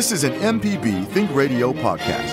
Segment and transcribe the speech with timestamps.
[0.00, 2.32] This is an MPB Think Radio podcast.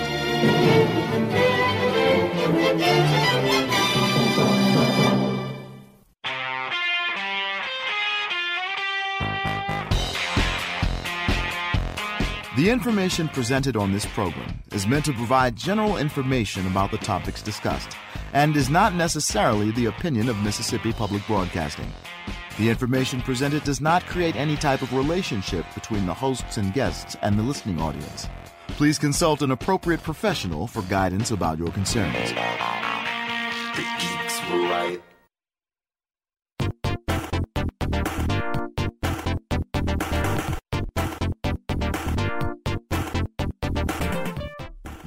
[12.56, 17.42] The information presented on this program is meant to provide general information about the topics
[17.42, 17.90] discussed
[18.32, 21.92] and is not necessarily the opinion of Mississippi Public Broadcasting.
[22.58, 27.16] The information presented does not create any type of relationship between the hosts and guests
[27.22, 28.28] and the listening audience.
[28.70, 32.32] Please consult an appropriate professional for guidance about your concerns.
[33.76, 35.00] The geeks were right.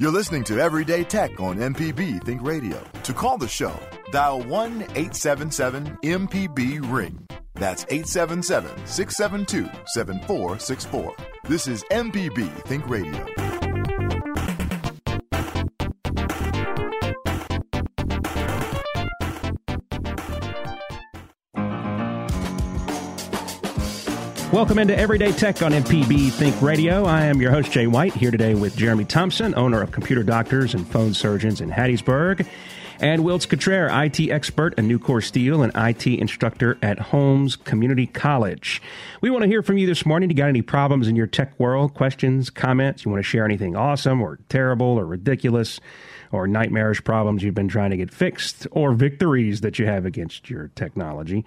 [0.02, 2.82] You're listening to Everyday Tech on MPB Think Radio.
[3.04, 3.72] To call the show,
[4.10, 7.24] dial 1 877 MPB Ring.
[7.54, 11.14] That's 877 672 7464.
[11.44, 13.61] This is MPB Think Radio.
[24.52, 27.06] Welcome into Everyday Tech on MPB Think Radio.
[27.06, 30.74] I am your host, Jay White, here today with Jeremy Thompson, owner of Computer Doctors
[30.74, 32.46] and Phone Surgeons in Hattiesburg,
[33.00, 38.82] and Wilts Cottrell, IT expert at Nucor Steel and IT instructor at Holmes Community College.
[39.22, 40.28] We want to hear from you this morning.
[40.28, 43.06] Do you got any problems in your tech world, questions, comments?
[43.06, 45.80] You want to share anything awesome or terrible or ridiculous?
[46.30, 50.48] Or nightmarish problems you've been trying to get fixed, or victories that you have against
[50.48, 51.44] your technology.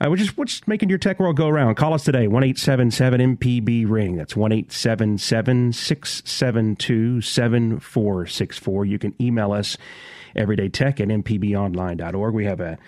[0.00, 1.74] Uh, which is what's making your tech world go around.
[1.74, 4.16] Call us today, 1 877 MPB Ring.
[4.16, 8.84] That's 1 877 672 7464.
[8.84, 9.76] You can email us
[10.36, 12.34] everydaytech at mpbonline.org.
[12.34, 12.78] We have a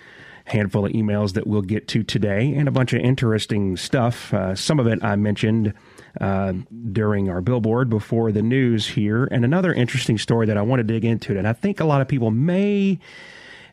[0.45, 4.33] handful of emails that we'll get to today and a bunch of interesting stuff.
[4.33, 5.73] Uh, some of it I mentioned
[6.19, 6.53] uh,
[6.91, 10.83] during our billboard before the news here, and another interesting story that I want to
[10.83, 11.37] dig into.
[11.37, 12.99] And I think a lot of people may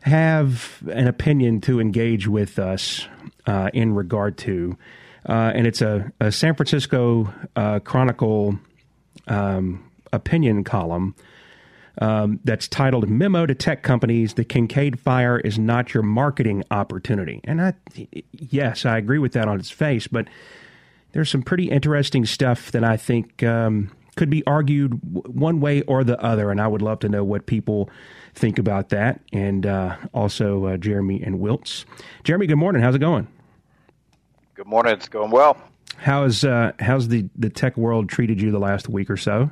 [0.09, 3.07] have an opinion to engage with us
[3.45, 4.77] uh, in regard to.
[5.27, 8.59] Uh, and it's a, a San Francisco uh, Chronicle
[9.27, 11.15] um, opinion column
[11.99, 17.41] um, that's titled Memo to Tech Companies The Kincade Fire is Not Your Marketing Opportunity.
[17.43, 17.73] And I,
[18.31, 20.27] yes, I agree with that on its face, but
[21.11, 26.03] there's some pretty interesting stuff that I think um, could be argued one way or
[26.03, 26.51] the other.
[26.51, 27.89] And I would love to know what people
[28.35, 29.21] think about that.
[29.31, 31.85] And uh, also uh, Jeremy and Wilts.
[32.25, 32.81] Jeremy, good morning.
[32.81, 33.29] How's it going?
[34.55, 34.91] Good morning.
[34.91, 35.57] It's going well.
[35.95, 39.51] How's uh, how's the, the tech world treated you the last week or so?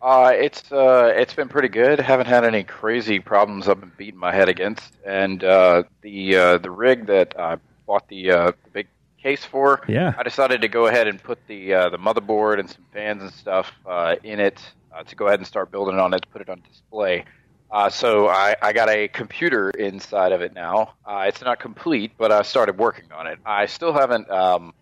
[0.00, 2.00] Uh, it's uh, it's been pretty good.
[2.00, 6.58] Haven't had any crazy problems I've been beating my head against, and uh, the uh,
[6.58, 8.88] the rig that I bought the, uh, the big
[9.22, 10.14] case for, Yeah.
[10.18, 13.32] I decided to go ahead and put the uh, the motherboard and some fans and
[13.32, 14.60] stuff uh, in it
[14.94, 17.24] uh, to go ahead and start building on it to put it on display.
[17.70, 20.92] Uh, so I, I got a computer inside of it now.
[21.06, 23.38] Uh, it's not complete, but I started working on it.
[23.46, 24.74] I still haven't um,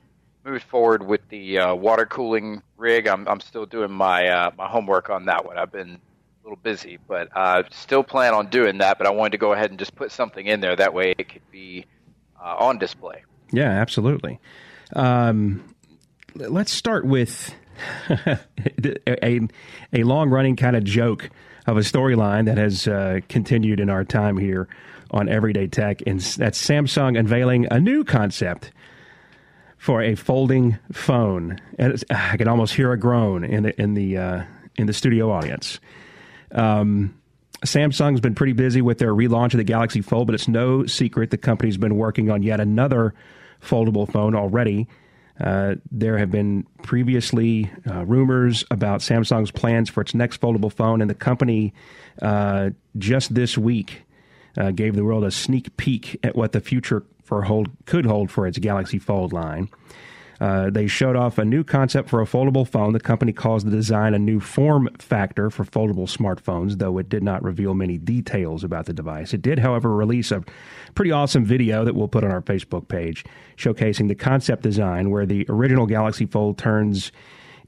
[0.45, 3.07] moved forward with the uh, water cooling rig.
[3.07, 5.57] I'm, I'm still doing my uh, my homework on that one.
[5.57, 8.99] I've been a little busy, but uh, still plan on doing that.
[8.99, 11.29] But I wanted to go ahead and just put something in there that way it
[11.29, 11.87] could be
[12.43, 13.23] uh, on display.
[13.53, 14.41] Yeah, absolutely.
[14.95, 15.75] Um,
[16.35, 17.55] let's start with
[19.09, 19.41] a
[19.93, 21.31] a long running kind of joke
[21.67, 24.69] of a storyline that has uh, continued in our time here
[25.11, 28.73] on Everyday Tech, and that's Samsung unveiling a new concept
[29.77, 31.59] for a folding phone.
[31.79, 34.43] And it's, I can almost hear a groan in the in the uh,
[34.77, 35.81] in the studio audience.
[36.53, 37.17] Um,
[37.65, 41.31] Samsung's been pretty busy with their relaunch of the Galaxy Fold, but it's no secret
[41.31, 43.15] the company's been working on yet another
[43.61, 44.89] foldable phone already.
[45.39, 51.01] Uh, there have been previously uh, rumors about Samsung's plans for its next foldable phone,
[51.01, 51.73] and the company
[52.21, 54.03] uh, just this week
[54.59, 58.31] uh, gave the world a sneak peek at what the future for hold could hold
[58.31, 59.71] for its Galaxy Fold line.
[60.41, 62.95] Uh, they showed off a new concept for a foldable phone.
[62.95, 67.23] The company calls the design a new form factor for foldable smartphones, though it did
[67.23, 69.35] not reveal many details about the device.
[69.35, 70.43] It did, however, release a
[70.95, 73.25] pretty awesome video that we'll put on our Facebook page
[73.59, 77.13] showcasing the concept design where the original Galaxy Fold turns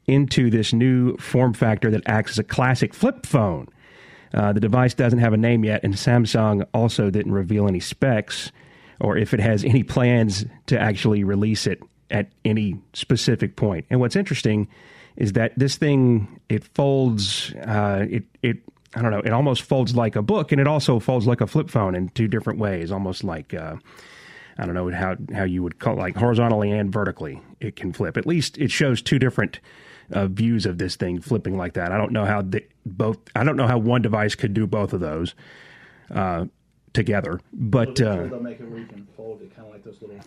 [0.06, 3.69] into this new form factor that acts as a classic flip phone.
[4.32, 8.50] Uh, the device doesn't have a name yet, and Samsung also didn't reveal any specs
[8.98, 13.86] or if it has any plans to actually release it at any specific point.
[13.90, 14.68] And what's interesting
[15.16, 18.58] is that this thing it folds uh, it it
[18.94, 21.46] I don't know it almost folds like a book, and it also folds like a
[21.46, 23.52] flip phone in two different ways, almost like.
[23.52, 23.76] Uh,
[24.58, 27.40] I don't know how how you would call it, like horizontally and vertically.
[27.60, 28.18] It can flip.
[28.18, 29.60] At least it shows two different
[30.12, 31.90] uh, views of this thing flipping like that.
[31.90, 33.18] I don't know how the, both.
[33.34, 35.34] I don't know how one device could do both of those
[36.10, 36.46] uh,
[36.92, 37.40] together.
[37.52, 40.20] But uh, they'll make it where you can fold it, kind of like those little.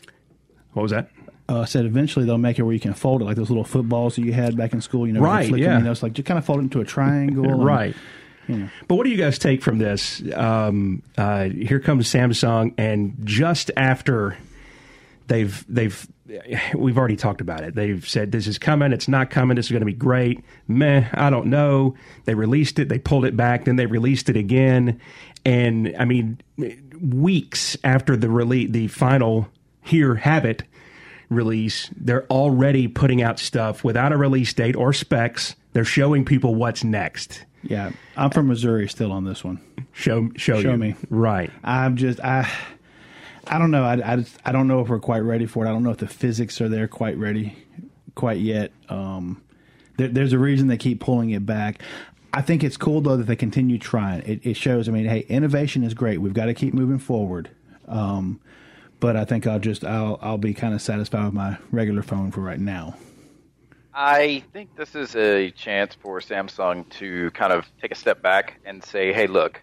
[0.75, 1.09] What was that?
[1.47, 4.15] Uh, said eventually they'll make it where you can fold it, like those little footballs
[4.15, 5.07] that you had back in school.
[5.07, 5.77] You know, Right, Flick yeah.
[5.77, 7.45] You know, it's like just kind of fold it into a triangle.
[7.49, 7.95] and, right.
[8.47, 8.69] you know.
[8.87, 10.21] But what do you guys take from this?
[10.35, 14.37] Um, uh, here comes Samsung, and just after
[15.27, 16.07] they've they've
[16.75, 17.73] we've already talked about it.
[17.73, 20.43] They've said this is coming, it's not coming, this is going to be great.
[20.67, 21.95] Meh, I don't know.
[22.25, 24.99] They released it, they pulled it back, then they released it again,
[25.45, 26.39] and I mean,
[26.99, 29.47] weeks after the release, the final
[29.85, 30.63] here have it
[31.29, 35.55] release, they're already putting out stuff without a release date or specs.
[35.73, 37.45] They're showing people what's next.
[37.63, 39.59] Yeah, I'm from Missouri still on this one.
[39.91, 40.77] Show show, Show you.
[40.77, 40.95] me.
[41.09, 41.49] right.
[41.63, 42.49] I'm just I
[43.47, 43.83] I don't know.
[43.83, 45.69] I, I, just- I don't know if we're quite ready for it.
[45.69, 47.55] I don't know if the physics are there quite ready
[48.13, 48.71] quite yet.
[48.89, 49.41] Um,
[49.97, 51.81] there, there's a reason they keep pulling it back.
[52.33, 54.21] I think it's cool though that they continue trying.
[54.23, 54.87] It, it shows.
[54.87, 56.19] I mean, hey, innovation is great.
[56.21, 57.49] We've got to keep moving forward.
[57.87, 58.39] Um,
[59.05, 62.31] but I think I'll just I'll I'll be kind of satisfied with my regular phone
[62.31, 62.95] for right now.
[63.93, 68.59] I think this is a chance for Samsung to kind of take a step back
[68.65, 69.61] and say, hey, look,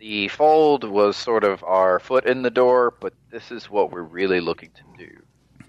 [0.00, 4.02] the Fold was sort of our foot in the door, but this is what we're
[4.02, 5.16] really looking to do.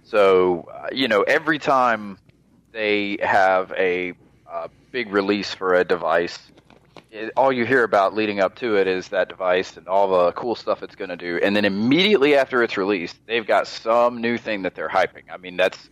[0.04, 2.18] So, uh, you know, every time
[2.74, 4.12] they have a
[4.46, 6.38] uh, big release for a device,
[7.16, 10.34] it, all you hear about leading up to it is that device and all the
[10.34, 11.40] cool stuff it's going to do.
[11.44, 15.24] And then immediately after it's released, they've got some new thing that they're hyping.
[15.34, 15.90] I mean, that's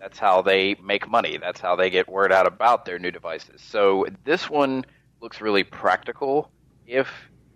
[0.00, 1.38] that's how they make money.
[1.38, 3.62] That's how they get word out about their new devices.
[3.62, 4.84] So this one
[5.20, 6.52] looks really practical.
[6.86, 7.08] If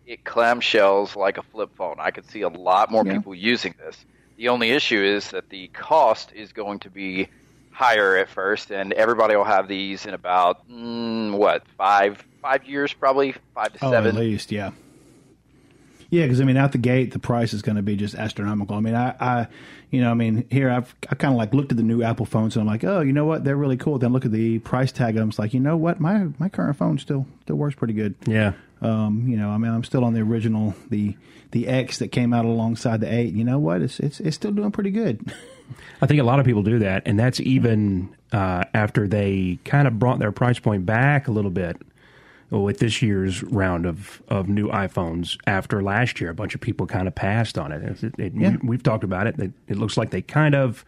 [0.07, 3.13] it clamshells like a flip phone, I could see a lot more Yeah.
[3.13, 4.05] people using this.
[4.39, 7.29] The only issue is that the cost is going to be
[7.71, 12.93] higher at first, and everybody will have these in about mm, what five five years,
[12.93, 14.15] probably five to Oh, seven.
[14.17, 14.71] at least, yeah.
[16.11, 18.77] Yeah, because I mean, out the gate, the price is going to be just astronomical.
[18.77, 19.47] I mean, I, I
[19.91, 22.27] you know, I mean, here I've I kind of like looked at the new Apple
[22.27, 23.99] phones and I'm like, oh, you know what, they're really cool.
[23.99, 26.49] Then look at the price tag, and I'm just like, you know what, my my
[26.49, 28.15] current phone still still works pretty good.
[28.25, 28.53] Yeah.
[28.83, 31.17] Um, you know, I mean, I'm still on the original the
[31.51, 33.35] the X that came out alongside the eight.
[33.35, 35.33] You know what, it's it's it's still doing pretty good.
[36.01, 39.89] I think a lot of people do that, and that's even uh, after they kind
[39.89, 41.77] of brought their price point back a little bit
[42.51, 45.37] with this year's round of, of new iPhones.
[45.47, 48.03] After last year, a bunch of people kind of passed on it.
[48.03, 48.57] It- it- Yeah.
[48.63, 49.39] we, have talked about it.
[49.39, 50.85] It, it looks like they kind of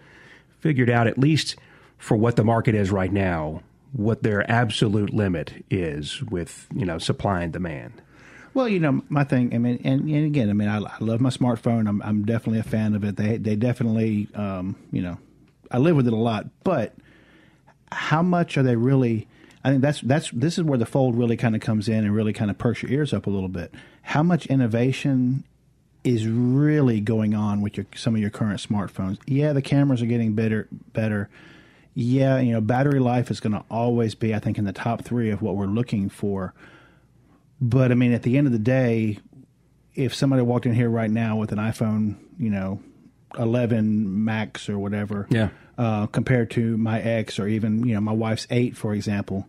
[0.60, 1.56] figured out, at least
[1.98, 3.62] for what the market is right now,
[3.92, 8.02] what their absolute limit is with you know supply and demand.
[8.54, 9.54] Well, you know, my thing.
[9.54, 11.88] I mean, and, and again, I mean, I, I love my smartphone.
[11.88, 13.16] I'm I'm definitely a fan of it.
[13.16, 15.18] They they definitely, um, you know,
[15.70, 16.46] I live with it a lot.
[16.64, 16.94] But
[17.90, 19.26] how much are they really?
[19.64, 22.14] I think that's that's this is where the fold really kind of comes in and
[22.14, 23.72] really kind of perks your ears up a little bit.
[24.02, 25.44] How much innovation
[26.04, 29.18] is really going on with your some of your current smartphones?
[29.26, 31.28] Yeah, the cameras are getting better better.
[31.94, 35.02] Yeah, you know, battery life is going to always be, I think, in the top
[35.02, 36.54] three of what we're looking for.
[37.60, 39.18] But I mean, at the end of the day,
[39.96, 42.80] if somebody walked in here right now with an iPhone, you know,
[43.36, 45.48] 11 Max or whatever, Yeah.
[45.78, 49.48] Uh, compared to my X or even you know my wife's eight, for example,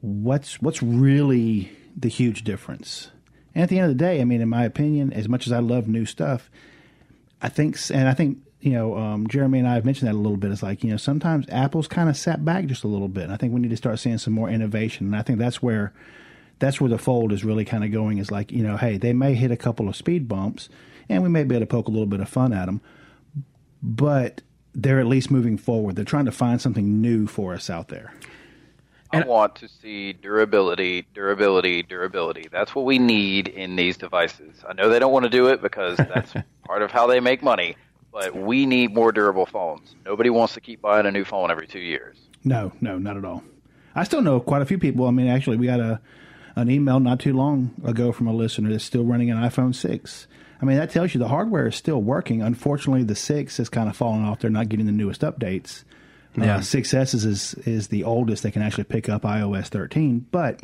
[0.00, 3.10] what's what's really the huge difference?
[3.56, 5.52] And at the end of the day, I mean, in my opinion, as much as
[5.52, 6.48] I love new stuff,
[7.42, 10.16] I think, and I think you know, um, Jeremy and I have mentioned that a
[10.16, 10.50] little bit.
[10.50, 13.24] It's like you know, sometimes Apple's kind of sat back just a little bit.
[13.24, 15.06] And I think we need to start seeing some more innovation.
[15.06, 15.92] And I think that's where
[16.60, 18.18] that's where the fold is really kind of going.
[18.18, 20.68] Is like you know, hey, they may hit a couple of speed bumps,
[21.08, 22.80] and we may be able to poke a little bit of fun at them,
[23.82, 24.40] but
[24.74, 25.96] they're at least moving forward.
[25.96, 28.12] They're trying to find something new for us out there.
[29.12, 32.48] I want to see durability, durability, durability.
[32.50, 34.56] That's what we need in these devices.
[34.68, 36.32] I know they don't want to do it because that's
[36.64, 37.76] part of how they make money,
[38.12, 39.94] but we need more durable phones.
[40.04, 42.16] Nobody wants to keep buying a new phone every two years.
[42.42, 43.44] No, no, not at all.
[43.94, 45.06] I still know quite a few people.
[45.06, 46.00] I mean, actually, we got a
[46.56, 50.26] an email not too long ago from a listener that's still running an iPhone six.
[50.64, 52.40] I mean, that tells you the hardware is still working.
[52.40, 54.38] Unfortunately, the six has kind of fallen off.
[54.40, 55.84] They're not getting the newest updates.
[56.38, 56.56] Yeah.
[56.56, 60.24] Uh, 6S is, is is the oldest they can actually pick up iOS 13.
[60.30, 60.60] But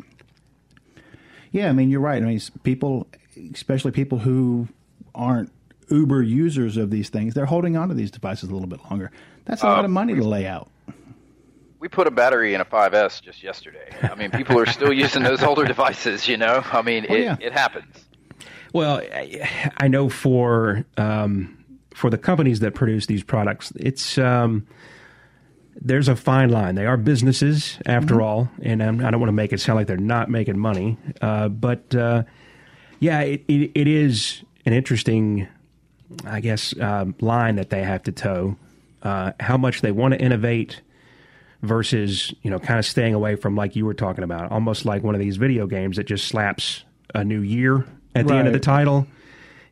[1.51, 2.19] yeah, I mean, you're right.
[2.19, 3.05] I mean, people,
[3.53, 4.67] especially people who
[5.13, 5.51] aren't
[5.91, 9.11] Uber users of these things, they're holding on to these devices a little bit longer.
[9.45, 10.71] That's a lot of money to lay out.
[11.79, 13.95] We put a battery in a 5S just yesterday.
[14.01, 16.63] I mean, people are still using those older devices, you know?
[16.73, 17.37] I mean, Oh, it, yeah.
[17.39, 18.05] it happens.
[18.73, 21.57] Well, I, I know for um,
[21.93, 24.65] for the companies that produce these products, it's um,
[25.75, 26.75] there's a fine line.
[26.75, 29.77] They are businesses, after all, and I'm, I do not want to make it sound
[29.77, 30.97] like they're not making money.
[31.21, 32.23] Uh, but uh,
[32.99, 35.47] yeah, it, it, it is an interesting,
[36.25, 38.57] I guess, uh, line that they have to toe.
[39.01, 40.81] Uh, how much they want to innovate
[41.63, 45.03] versus you know kind of staying away from like you were talking about, almost like
[45.03, 48.53] one of these video games that just slaps a new year at the end of
[48.53, 49.07] the title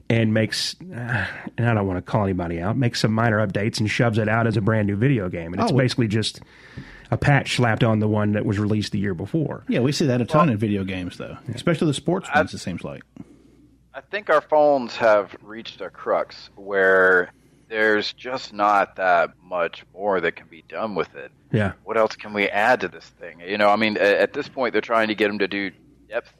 [0.09, 1.25] and makes uh,
[1.57, 4.27] and I don't want to call anybody out, makes some minor updates and shoves it
[4.27, 6.41] out as a brand new video game, and it's Oh, well- basically just
[7.11, 9.63] a patch slapped on the one that was released the year before.
[9.67, 12.53] Yeah, we see that a ton in video games, though, especially the sports ones.
[12.53, 13.01] It seems like.
[13.93, 17.31] I think our phones have reached a crux where
[17.67, 21.31] there's just not that much more that can be done with it.
[21.51, 23.41] Yeah, What else can we add to this thing?
[23.45, 25.71] You know, I mean, at this point, they're trying to get them to do
[26.07, 26.31] depth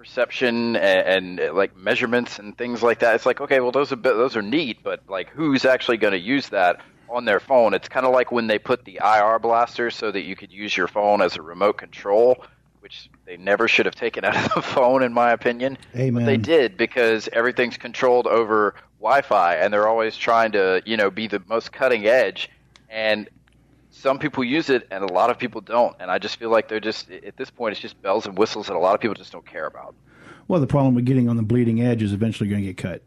[0.00, 3.14] perception and, and like measurements and things like that.
[3.14, 6.18] It's like, okay, well, those are those are neat, but like, who's actually going to
[6.18, 6.80] use that
[7.10, 7.74] on their phone?
[7.74, 10.74] It's kind of like when they put the IR blaster so that you could use
[10.74, 12.42] your phone as a remote control,
[12.80, 15.76] which they never should have taken out of the phone, in my opinion.
[15.94, 16.14] Amen.
[16.14, 21.10] But they did because everything's controlled over Wi-Fi, and they're always trying to, you know,
[21.10, 22.48] be the most cutting edge.
[22.88, 23.28] And
[23.90, 25.94] some people use it, and a lot of people don't.
[26.00, 28.66] And I just feel like they're just at this point, it's just bells and whistles
[28.68, 29.94] that a lot of people just don't care about.
[30.48, 33.02] Well, the problem with getting on the bleeding edge is eventually going to get cut.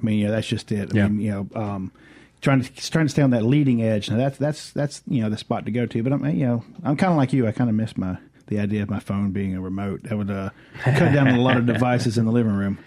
[0.00, 0.94] I mean, yeah, that's just it.
[0.94, 1.08] I Yeah.
[1.08, 1.92] mean, you know, um,
[2.40, 4.08] trying to trying to stay on that leading edge.
[4.10, 6.02] Now that's that's that's you know the spot to go to.
[6.02, 7.46] But I'm you know I'm kind of like you.
[7.46, 8.16] I kind of miss my
[8.46, 10.04] the idea of my phone being a remote.
[10.04, 10.50] That would uh,
[10.82, 12.78] cut down on a lot of devices in the living room.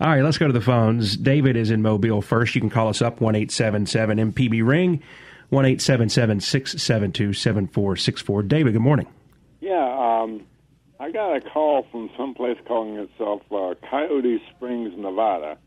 [0.00, 1.16] All right, let's go to the phones.
[1.16, 2.54] David is in Mobile first.
[2.54, 5.02] You can call us up one eight seven seven MPB ring
[5.50, 8.42] one eight seven seven six seven two seven four six four.
[8.42, 9.06] David, good morning.
[9.60, 10.46] Yeah, um,
[11.00, 15.58] I got a call from someplace calling itself uh, Coyote Springs, Nevada.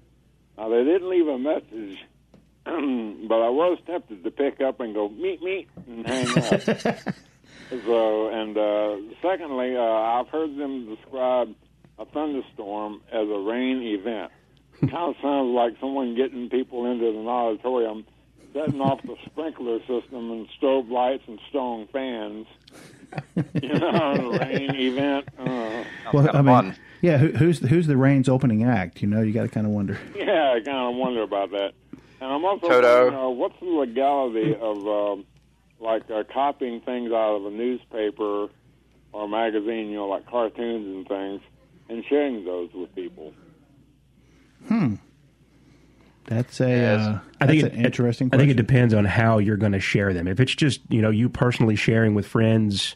[0.58, 1.98] Now they didn't leave a message,
[2.66, 6.62] but I was tempted to pick up and go meet me and hang up.
[7.86, 11.56] so, and uh, secondly, uh, I've heard them describe
[11.98, 14.32] a thunderstorm as a rain event.
[14.82, 18.06] kind of sounds like someone getting people into an auditorium,
[18.54, 22.48] setting off the sprinkler system and strobe lights and strong fans.
[23.62, 25.28] you know, rain event.
[25.38, 26.76] Uh, Well, I mean, fun.
[27.02, 29.02] yeah, who, who's who's the rain's opening act?
[29.02, 30.00] You know, you got to kind of wonder.
[30.16, 31.74] yeah, I kind of wonder about that.
[32.22, 33.04] And I'm also Toto.
[33.06, 35.26] wondering, uh, what's the legality of um,
[35.80, 38.48] like uh, copying things out of a newspaper
[39.12, 41.42] or magazine, you know, like cartoons and things,
[41.90, 43.34] and sharing those with people?
[46.32, 47.02] That's a Yes.
[47.02, 48.30] uh, I think it, an interesting.
[48.32, 50.30] I think it depends on how you're going to share them.
[50.30, 52.96] If it's just you know you personally sharing with friends,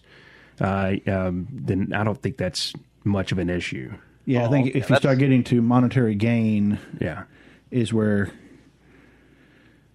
[0.61, 2.71] uh, um, then I don't think that's
[3.03, 3.91] much of an issue.
[4.25, 7.23] Yeah, I think if you that's- start getting to monetary gain, Yeah,
[7.71, 8.31] is where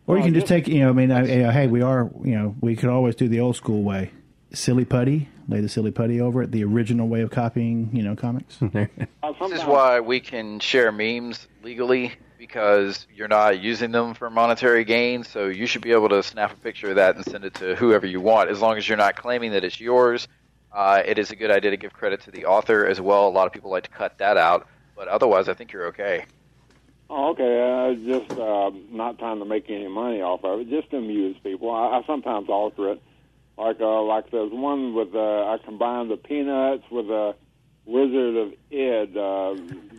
[0.06, 1.80] or you can just just- take you know i mean I, you know, hey we
[1.82, 4.10] are you know we could always do the old school way
[4.52, 8.16] silly putty lay the silly putty over it the original way of copying you know
[8.16, 14.30] comics This is why we can share memes legally because you're not using them for
[14.30, 15.22] monetary gain.
[15.24, 17.76] So you should be able to snap a picture of that and send it to
[17.76, 20.26] whoever you want, as long as you're not claiming that it's yours.
[20.72, 23.28] Uh, it is a good idea to give credit to the author as well.
[23.28, 24.66] A lot of people like to cut that out,
[24.96, 26.24] but otherwise, I think you're okay.
[27.10, 27.60] Oh, okay.
[27.60, 31.36] Uh, just uh, not trying to make any money off of it, just to amuse
[31.42, 31.70] people.
[31.70, 33.02] I, I sometimes alter it,
[33.60, 37.34] like uh, like there's one with uh, I combined the Peanuts with a
[37.84, 39.16] Wizard of Id.
[39.16, 39.54] Uh,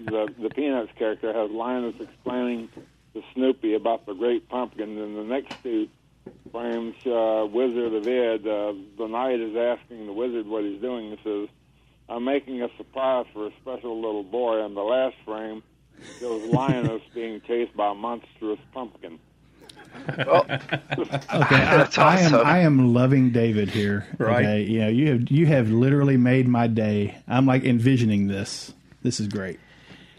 [0.06, 2.70] the the Peanuts character has Linus explaining
[3.14, 5.88] to Snoopy about the Great Pumpkin, and the next two
[6.52, 11.12] frames, uh, Wizard of Id, uh, the knight is asking the wizard what he's doing.
[11.12, 11.50] He says,
[12.10, 15.62] "I'm making a surprise for a special little boy." And the last frame
[16.20, 19.20] shows Linus being chased by a monstrous pumpkin.
[20.18, 21.20] Well, okay
[21.50, 24.44] That's I, I am i am loving david here Right.
[24.46, 28.74] okay you know you have you have literally made my day i'm like envisioning this
[29.04, 29.60] this is great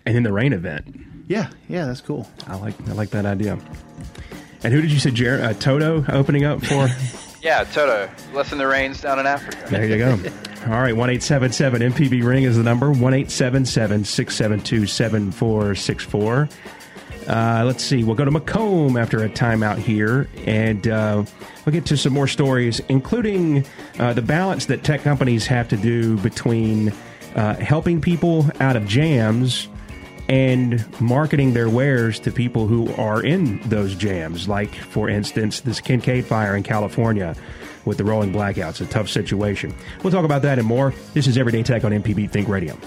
[0.07, 0.87] and then the rain event.
[1.29, 3.59] yeah yeah that's cool I like I like that idea.
[4.65, 6.89] And who did you say, Jer- uh, Toto opening up for?
[7.43, 9.59] yeah, Toto, lessen the rains down in Africa.
[9.69, 10.13] There you go.
[10.67, 12.93] All right, one eight seven seven MPB ring is the number.
[12.93, 16.49] One eight seven seven six seven two seven four six four.
[17.29, 18.05] Uh, let's see.
[18.05, 21.25] We'll go to McComb after a timeout here, and uh,
[21.65, 23.65] we'll get to some more stories, including
[23.99, 26.93] uh, the balance that tech companies have to do between
[27.35, 29.69] uh, helping people out of jams
[30.29, 34.49] and marketing their wares to people who are in those jams.
[34.49, 37.37] Like, for instance, this Kincade fire in California
[37.85, 39.75] with the rolling blackouts, a tough situation.
[40.03, 40.95] We'll talk about that and more.
[41.15, 42.79] This is Everyday Tech on MPB Think Radio.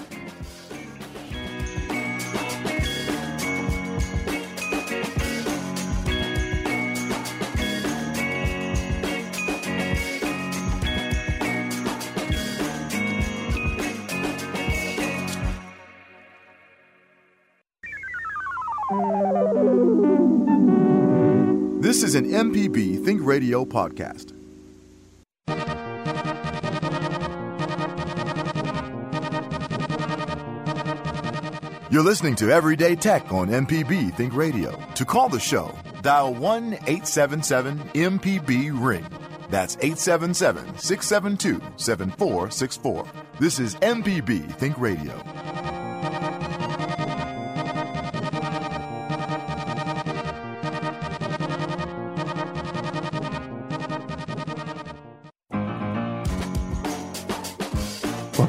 [23.36, 24.32] Radio podcast.
[31.90, 34.74] You're listening to Everyday Tech on MPB Think Radio.
[34.94, 39.04] To call the show, dial 1 877 MPB Ring.
[39.50, 43.06] That's 877 672 7464.
[43.38, 45.12] This is MPB Think Radio.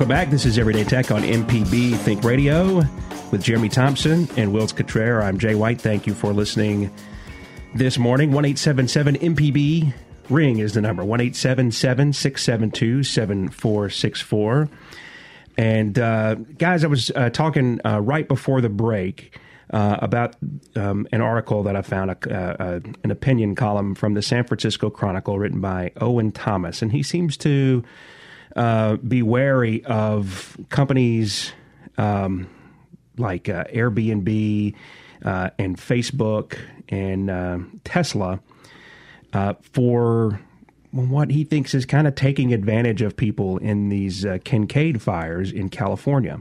[0.07, 0.31] Welcome back.
[0.31, 2.77] This is Everyday Tech on MPB Think Radio
[3.29, 5.21] with Jeremy Thompson and Wills Cottrell.
[5.21, 5.81] I'm Jay White.
[5.81, 6.89] Thank you for listening
[7.75, 8.31] this morning.
[8.31, 9.93] 1877 MPB
[10.29, 14.69] Ring is the number 1877 672 7464.
[15.57, 19.37] And uh, guys, I was uh, talking uh, right before the break
[19.71, 20.37] uh, about
[20.77, 24.89] um, an article that I found, a, uh, an opinion column from the San Francisco
[24.89, 26.81] Chronicle written by Owen Thomas.
[26.81, 27.83] And he seems to
[28.57, 31.53] uh, be wary of companies
[31.97, 32.49] um,
[33.17, 34.75] like uh, Airbnb
[35.23, 36.57] uh, and Facebook
[36.89, 38.39] and uh, Tesla
[39.33, 40.39] uh, for
[40.91, 45.51] what he thinks is kind of taking advantage of people in these uh, Kincade fires
[45.51, 46.39] in California.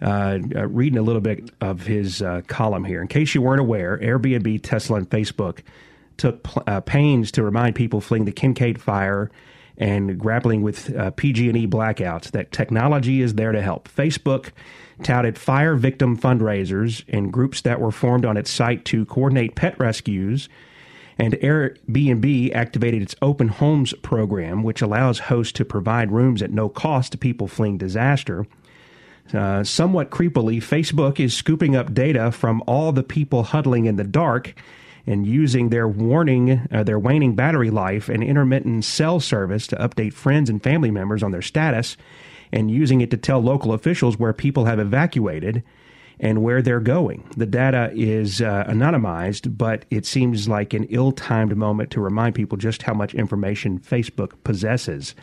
[0.00, 3.02] reading a little bit of his column here.
[3.02, 5.60] In case you weren't aware, Airbnb, Tesla, and Facebook
[6.18, 6.46] took
[6.84, 9.30] pains to remind people fleeing the Kincade fire
[9.78, 13.88] and grappling with uh, PG&E blackouts that technology is there to help.
[13.88, 14.50] Facebook
[15.02, 19.78] touted fire victim fundraisers and groups that were formed on its site to coordinate pet
[19.78, 20.48] rescues.
[21.18, 26.68] And Airbnb activated its Open Homes program, which allows hosts to provide rooms at no
[26.68, 28.46] cost to people fleeing disaster.
[29.32, 34.04] Uh, somewhat creepily, Facebook is scooping up data from all the people huddling in the
[34.04, 34.54] dark
[35.06, 40.12] and using their warning, uh, their waning battery life and intermittent cell service to update
[40.12, 41.96] friends and family members on their status,
[42.52, 45.62] and using it to tell local officials where people have evacuated
[46.20, 47.28] and where they're going.
[47.36, 52.34] The data is uh, anonymized, but it seems like an ill timed moment to remind
[52.34, 55.14] people just how much information Facebook possesses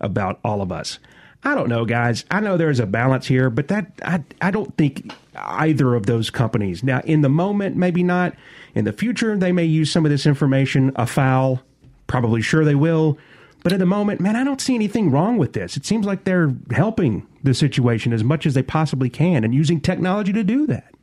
[0.00, 0.98] about all of us.
[1.42, 2.24] I don't know, guys.
[2.30, 6.30] I know there's a balance here, but that I I don't think either of those
[6.30, 6.82] companies.
[6.82, 8.34] Now, in the moment, maybe not.
[8.74, 11.60] In the future, they may use some of this information afoul.
[12.06, 13.18] Probably sure they will.
[13.62, 15.76] But at the moment, man, I don't see anything wrong with this.
[15.76, 19.80] It seems like they're helping the situation as much as they possibly can and using
[19.80, 20.94] technology to do that.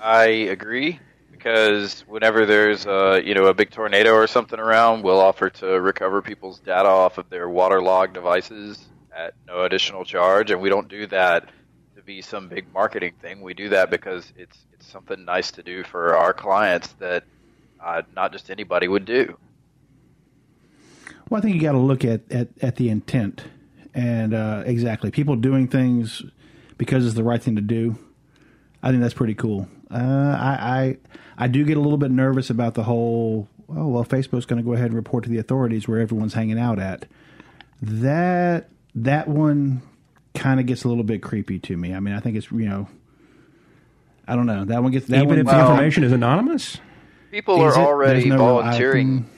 [0.00, 0.98] I agree
[1.30, 5.80] because whenever there's a, you know a big tornado or something around, we'll offer to
[5.80, 10.88] recover people's data off of their waterlogged devices at no additional charge, and we don't
[10.88, 11.48] do that
[12.04, 13.40] be some big marketing thing.
[13.42, 17.24] We do that because it's it's something nice to do for our clients that
[17.82, 19.36] uh, not just anybody would do.
[21.28, 23.44] Well, I think you got to look at, at, at the intent
[23.94, 26.22] and uh, exactly people doing things
[26.76, 27.96] because it's the right thing to do.
[28.82, 29.68] I think that's pretty cool.
[29.90, 30.96] Uh, I,
[31.38, 33.48] I I do get a little bit nervous about the whole.
[33.68, 36.58] Oh well, Facebook's going to go ahead and report to the authorities where everyone's hanging
[36.58, 37.06] out at.
[37.80, 39.82] That that one
[40.34, 41.94] kind of gets a little bit creepy to me.
[41.94, 42.88] I mean, I think it's you know,
[44.26, 44.64] I don't know.
[44.64, 46.78] That one gets that even one, if the information is anonymous.
[47.30, 47.86] People Is are it?
[47.86, 49.28] already no volunteering.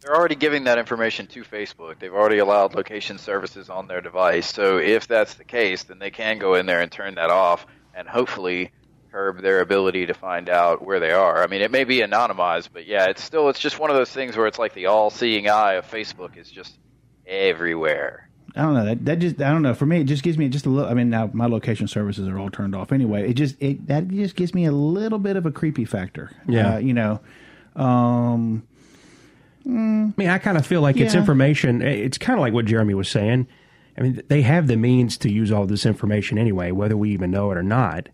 [0.00, 1.98] They're already giving that information to Facebook.
[1.98, 4.52] They've already allowed location services on their device.
[4.52, 7.66] So if that's the case, then they can go in there and turn that off
[7.94, 8.70] and hopefully
[9.10, 11.42] curb their ability to find out where they are.
[11.42, 14.10] I mean, it may be anonymized, but yeah, it's still it's just one of those
[14.10, 16.78] things where it's like the all-seeing eye of Facebook is just
[17.26, 18.25] everywhere.
[18.56, 18.84] I don't know.
[18.86, 19.74] That, that just I don't know.
[19.74, 20.90] For me, it just gives me just a little.
[20.90, 23.28] I mean, now my location services are all turned off anyway.
[23.28, 26.30] It just it that just gives me a little bit of a creepy factor.
[26.48, 26.74] Yeah.
[26.74, 27.20] Uh, you know.
[27.74, 28.66] Um,
[29.66, 31.82] I mean, I kind of feel like it's information.
[31.82, 33.46] It's kind of like what Jeremy was saying.
[33.98, 37.30] I mean, they have the means to use all this information anyway, whether we even
[37.32, 38.08] know it or not.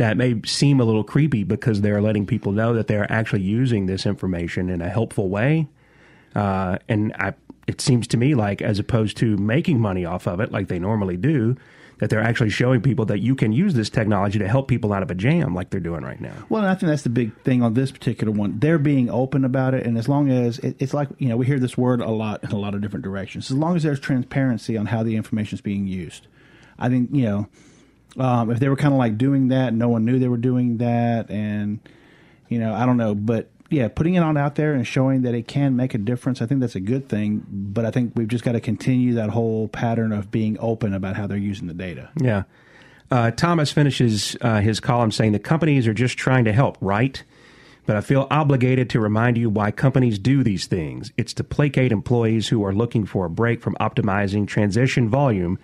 [0.00, 3.84] that may seem a little creepy because they're letting people know that they're actually using
[3.84, 5.68] this information in a helpful way.
[6.34, 7.34] Uh, and I,
[7.70, 10.80] it seems to me like, as opposed to making money off of it like they
[10.80, 11.56] normally do,
[11.98, 15.04] that they're actually showing people that you can use this technology to help people out
[15.04, 16.32] of a jam like they're doing right now.
[16.48, 18.58] Well, I think that's the big thing on this particular one.
[18.58, 21.46] They're being open about it, and as long as it, it's like you know, we
[21.46, 23.50] hear this word a lot in a lot of different directions.
[23.50, 26.26] As long as there's transparency on how the information is being used,
[26.76, 27.48] I think you know,
[28.18, 30.78] um, if they were kind of like doing that, no one knew they were doing
[30.78, 31.78] that, and
[32.48, 35.34] you know, I don't know, but yeah, putting it on out there and showing that
[35.34, 37.44] it can make a difference, I think that's a good thing.
[37.48, 41.16] But I think we've just got to continue that whole pattern of being open about
[41.16, 42.10] how they're using the data.
[42.20, 42.42] Yeah.
[43.10, 47.22] Uh, Thomas finishes uh, his column saying the companies are just trying to help, right?
[47.90, 51.10] but I feel obligated to remind you why companies do these things.
[51.16, 55.58] It's to placate employees who are looking for a break from optimizing transition volume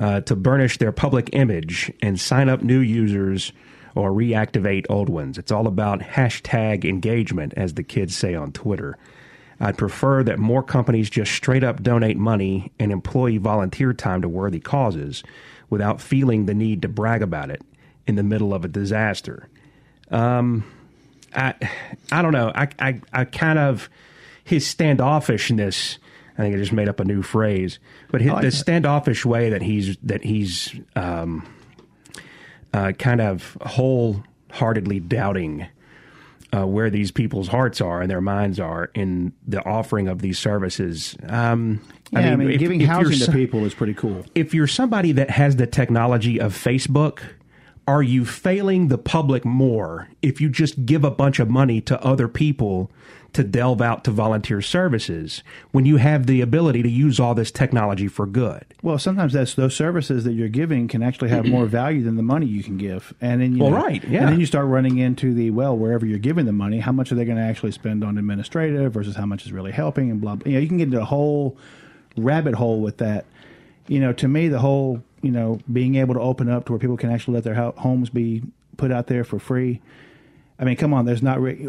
[0.00, 3.52] uh, to burnish their public image and sign up new users
[3.96, 5.38] or reactivate old ones.
[5.38, 8.96] It's all about hashtag engagement, as the kids say on Twitter.
[9.58, 14.28] I'd prefer that more companies just straight up donate money and employee volunteer time to
[14.28, 15.24] worthy causes
[15.70, 17.62] without feeling the need to brag about it
[18.06, 19.48] in the middle of a disaster.
[20.10, 20.64] Um,
[21.34, 21.54] I,
[22.12, 22.52] I don't know.
[22.54, 23.88] I, I, I kind of
[24.44, 25.96] his standoffishness.
[26.38, 27.78] I think I just made up a new phrase,
[28.10, 28.56] but his, like the that.
[28.56, 31.48] standoffish way that he's that he's um,
[32.74, 35.66] uh, kind of wholeheartedly doubting
[36.56, 40.38] uh, where these people's hearts are and their minds are in the offering of these
[40.38, 41.16] services.
[41.28, 41.80] Um,
[42.12, 44.24] Yeah, I mean, if- giving if housing to people is pretty cool.
[44.34, 47.20] if you're somebody that has the technology of Facebook,
[47.88, 52.00] are you failing the public more if you just give a bunch of money to
[52.02, 52.90] other people
[53.36, 57.50] to delve out to volunteer services when you have the ability to use all this
[57.50, 58.64] technology for good?
[58.82, 62.22] Well, sometimes that's those services that you're giving can actually have more value than the
[62.22, 64.20] money you can give, and then you Well, know, right, yeah.
[64.20, 67.12] and then you start running into the well, wherever you're giving the money, how much
[67.12, 70.20] are they going to actually spend on administrative versus how much is really helping, and
[70.20, 70.48] blah blah.
[70.50, 71.56] You know, you can get into a whole
[72.16, 73.24] rabbit hole with that.
[73.88, 76.78] You know, to me, the whole you know being able to open up to where
[76.78, 78.42] people can actually let their homes be
[78.76, 79.80] put out there for free.
[80.58, 81.64] I mean, come on, there's not re-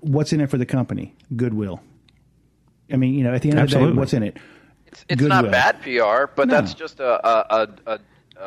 [0.00, 1.14] what's in it for the company?
[1.36, 1.80] Goodwill.
[2.92, 4.36] I mean, you know, at the end of the day, what's in it?
[4.86, 6.54] It's, it's not bad PR, but No.
[6.54, 7.98] that's just a a, a, a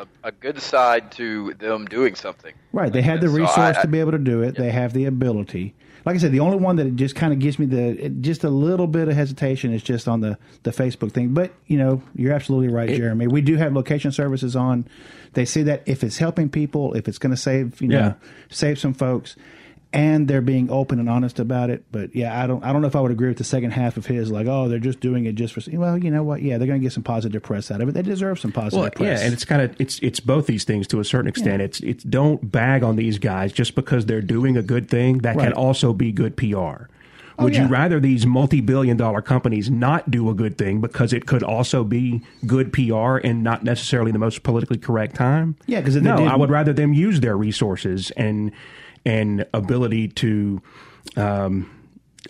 [0.02, 2.54] a a good side to them doing something.
[2.74, 2.92] Right.
[2.92, 3.36] They like had the this.
[3.36, 4.56] So resource I- to be able to do it.
[4.56, 5.74] They have the ability.
[6.06, 8.50] Like I said, the only one that just kind of gives me the just a
[8.50, 11.30] little bit of hesitation is just on the the Facebook thing.
[11.34, 13.26] But you know, you're absolutely right, Jeremy.
[13.26, 14.88] We do have location services on.
[15.34, 18.14] They say that if it's helping people, if it's going to save you know Yeah.
[18.50, 19.36] save some folks,
[19.96, 21.86] and they're being open and honest about it.
[21.92, 23.98] But yeah, I don't I don't know if I would agree with the second half
[23.98, 25.62] of his like, oh, they're just doing it just for.
[25.72, 26.42] Well, you know what?
[26.42, 27.94] Yeah, they're going to get some positive press out of it.
[27.94, 29.20] They deserve some positive Well, press.
[29.20, 31.62] yeah, and it's kind of it's it's both these things to a certain extent.
[31.62, 35.20] It's it's don't bag on these guys just because they're doing a good thing.
[35.20, 35.46] That Right.
[35.46, 36.88] can also be good PR.
[37.38, 37.64] Oh, Would yeah.
[37.64, 42.22] you rather these multi-billion-dollar companies not do a good thing because it could also be
[42.48, 45.58] good PR and not necessarily the most politically correct time?
[45.66, 48.54] Yeah, because no, I would rather them use their resources and
[49.06, 50.62] and ability to
[51.16, 51.70] um,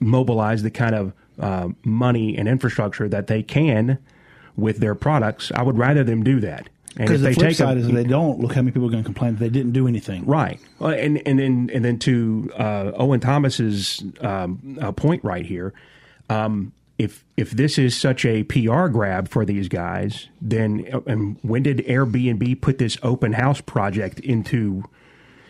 [0.01, 3.97] mobilize the kind of uh, money and infrastructure that they can
[4.55, 5.51] with their products.
[5.53, 6.69] I would rather them do that.
[6.95, 8.87] Because the they flip take side a, is if they don't, look how many people
[8.87, 10.25] are going to complain that they didn't do anything.
[10.25, 15.45] Right, Well, and and then and then to uh, Owen Thomas's um, uh, point right
[15.45, 15.73] here,
[16.29, 21.37] um, if if this is such a PR grab for these guys, then uh, and
[21.41, 24.85] when did Airbnb put this open house project into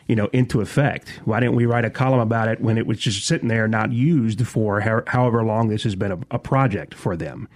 [0.07, 1.09] you know into effect?
[1.25, 3.91] Why didn't we write a column about it when it was just sitting there not
[3.91, 7.47] used for how, however long this has been a, a project for them?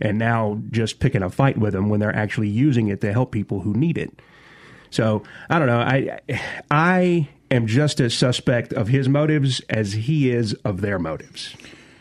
[0.00, 3.32] And now just picking a fight with them when they're actually using it to help
[3.32, 4.20] people who need it.
[4.90, 5.80] So I don't know.
[5.80, 6.20] I
[6.70, 11.54] I am just as suspect of his motives as he is of their motives.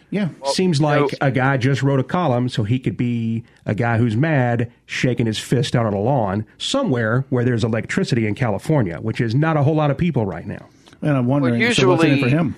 [0.09, 0.29] Yeah.
[0.45, 3.97] Seems like so- a guy just wrote a column so he could be a guy
[3.97, 8.97] who's mad, shaking his fist out on a lawn somewhere where there's electricity in California,
[9.01, 10.65] which is not a whole lot of people right now.
[11.01, 12.55] And I'm wondering, Well, so what's in it for usually- him?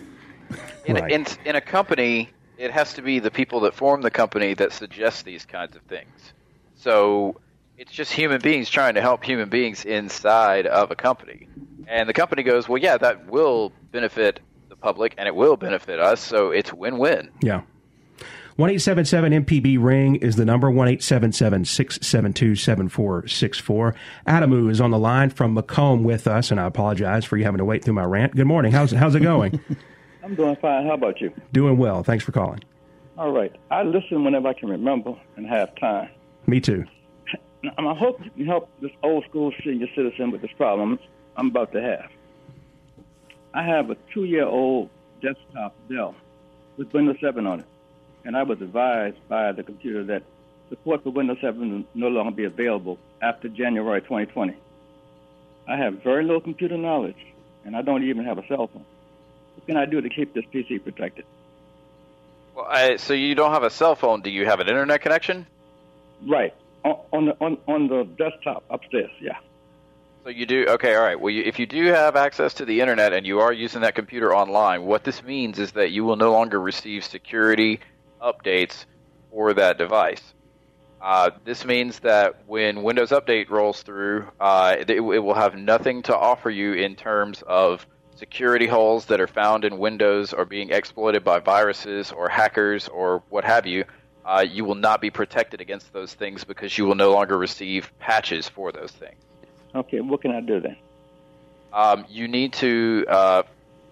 [0.86, 1.12] in, Right.
[1.12, 4.54] a, in in a company, it has to be the people that form the company
[4.56, 6.34] that suggest these kinds of things.
[6.76, 7.36] So
[7.78, 11.48] it's just human beings trying to help human beings inside of a company,
[11.88, 14.42] and the company goes, "Well, yeah, that will benefit the
[14.82, 17.62] public and it will benefit us, so it's win-win." Yeah.
[18.60, 22.34] One eight seven seven MPB ring is the number one eight seven seven six seven
[22.34, 23.96] two seven four six four.
[24.28, 27.60] Adamu is on the line from McComb with us, and I apologize for you having
[27.60, 28.36] to wait through my rant.
[28.36, 28.74] Good morning.
[28.74, 29.62] How's how's it going?
[30.24, 30.86] I'm doing fine.
[30.86, 31.34] How about you?
[31.54, 32.04] Doing well.
[32.04, 32.60] Thanks for calling.
[33.18, 33.56] All right.
[33.72, 36.10] I listen whenever I can remember and have time.
[36.46, 36.86] Me too.
[37.78, 41.00] I hope you can help this old school senior citizen with this problem
[41.38, 42.10] I'm about to have.
[43.54, 44.90] I have a two year old
[45.22, 46.16] desktop Dell
[46.78, 47.66] with Windows 7 on it,
[48.24, 50.24] and I was advised by the computer that
[50.70, 54.56] support for Windows 7 will no longer be available after January 2020.
[55.68, 57.18] I have very little computer knowledge,
[57.66, 58.86] and I don't even have a cell phone.
[59.56, 61.26] What can I do to keep this PC protected?
[62.56, 64.22] Well, I, so you don't have a cell phone?
[64.22, 65.46] Do you have an internet connection?
[66.26, 66.54] Right.
[66.84, 69.38] On, on the on, on the desktop upstairs, yeah.
[70.24, 71.20] So you do okay, all right.
[71.20, 73.96] Well, you, if you do have access to the internet and you are using that
[73.96, 77.80] computer online, what this means is that you will no longer receive security
[78.22, 78.86] updates
[79.32, 80.22] for that device.
[81.02, 86.02] Uh, this means that when Windows Update rolls through, uh, it, it will have nothing
[86.04, 90.72] to offer you in terms of security holes that are found in Windows or being
[90.72, 93.86] exploited by viruses or hackers or what have you,
[94.26, 97.90] uh, you will not be protected against those things because you will no longer receive
[98.00, 99.29] patches for those things.
[99.76, 100.78] Okay, what can I do then?
[101.72, 103.44] Um, you need to uh,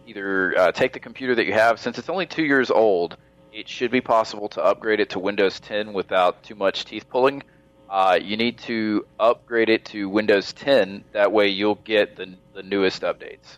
[0.08, 3.18] either uh, take the computer that you have, since it's only two years old,
[3.54, 7.44] it should be possible to upgrade it to Windows 10 without too much teeth pulling.
[7.90, 11.04] Uh, you need to upgrade it to Windows 10.
[11.14, 13.58] That way, you'll get the, the newest updates.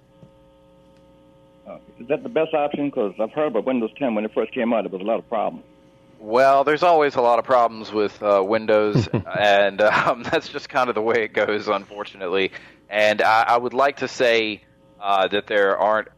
[1.67, 1.82] Okay.
[1.99, 2.89] Is that the best option?
[2.89, 5.19] Because I've heard about Windows 10 when it first came out, there was a lot
[5.19, 5.65] of problems.
[6.19, 9.08] Well, there's always a lot of problems with uh, Windows,
[9.39, 12.51] and um, that's just kind of the way it goes, unfortunately.
[12.89, 14.62] And I, I would like to say
[14.99, 16.10] uh, that there aren't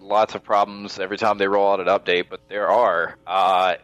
[0.00, 3.16] lots of problems every time they roll out an update, but there are.
[3.26, 3.74] Uh,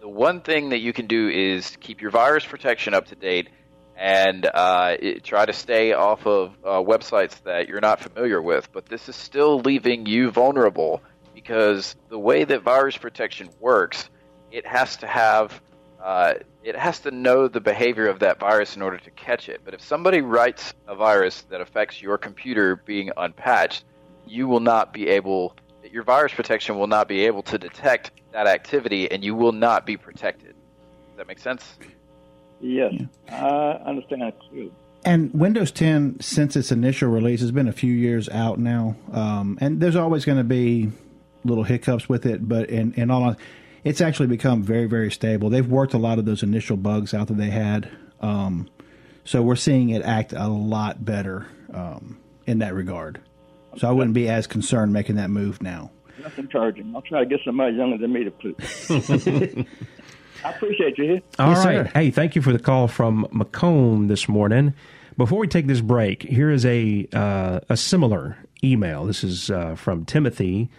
[0.00, 3.48] the one thing that you can do is keep your virus protection up to date
[3.96, 8.72] and uh, it, try to stay off of uh, websites that you're not familiar with.
[8.72, 11.02] But this is still leaving you vulnerable
[11.34, 14.08] because the way that virus protection works,
[14.50, 15.60] it has to have
[16.02, 19.60] uh, it has to know the behavior of that virus in order to catch it.
[19.64, 23.84] But if somebody writes a virus that affects your computer being unpatched,
[24.26, 25.54] you will not be able
[25.90, 29.86] your virus protection will not be able to detect that activity and you will not
[29.86, 30.54] be protected.
[31.08, 31.78] Does that make sense?
[32.60, 32.94] Yes,
[33.28, 34.72] I understand that clearly.
[35.04, 38.96] And Windows 10, since its initial release, has been a few years out now.
[39.12, 40.90] Um, and there's always going to be
[41.42, 43.42] little hiccups with it, but in, in all honesty,
[43.84, 45.50] it's actually become very, very stable.
[45.50, 47.88] They've worked a lot of those initial bugs out that they had.
[48.20, 48.68] Um,
[49.24, 53.20] so we're seeing it act a lot better um, in that regard.
[53.76, 55.90] So I wouldn't be as concerned making that move now.
[56.20, 56.94] Nothing charging.
[56.94, 59.66] I'll try to get somebody younger than me to put.
[60.44, 61.20] I appreciate you here.
[61.38, 61.86] All Yes, right.
[61.86, 61.90] sir.
[61.94, 64.74] Hey, thank you for the call from McComb this morning.
[65.16, 69.04] Before we take this break, here is a uh, a similar email.
[69.04, 70.70] This is uh, from Timothy,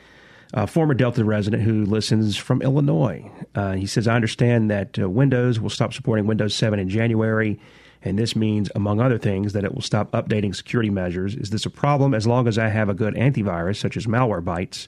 [0.54, 3.30] a former Delta resident who listens from Illinois.
[3.56, 7.60] Uh, he says, "I understand that uh, Windows will stop supporting Windows 7 in January."
[8.04, 11.36] And this means, among other things, that it will stop updating security measures.
[11.36, 14.88] Is this a problem as long as I have a good antivirus, such as Malwarebytes?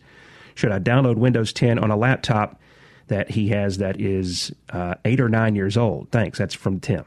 [0.55, 2.59] Should I download Windows 10 on a laptop
[3.07, 6.09] that he has that is uh, eight or nine years old?
[6.11, 6.39] Thanks.
[6.39, 7.05] That's from Tim.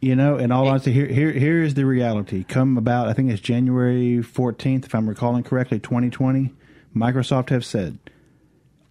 [0.00, 2.44] You know, in all honesty, here, here, here is the reality.
[2.44, 6.52] Come about, I think it's January 14th, if I'm recalling correctly, 2020,
[6.94, 7.98] Microsoft have said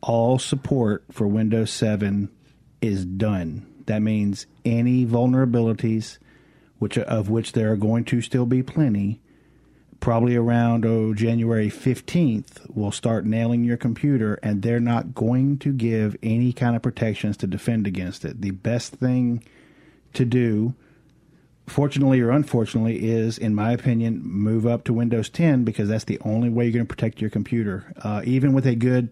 [0.01, 2.29] all support for Windows 7
[2.81, 3.65] is done.
[3.87, 6.17] That means any vulnerabilities,
[6.79, 9.21] which of which there are going to still be plenty,
[9.99, 15.73] probably around oh January 15th will start nailing your computer and they're not going to
[15.73, 18.41] give any kind of protections to defend against it.
[18.41, 19.43] The best thing
[20.13, 20.75] to do
[21.67, 26.19] fortunately or unfortunately is in my opinion move up to Windows 10 because that's the
[26.21, 27.93] only way you're going to protect your computer.
[28.01, 29.09] Uh, even with a good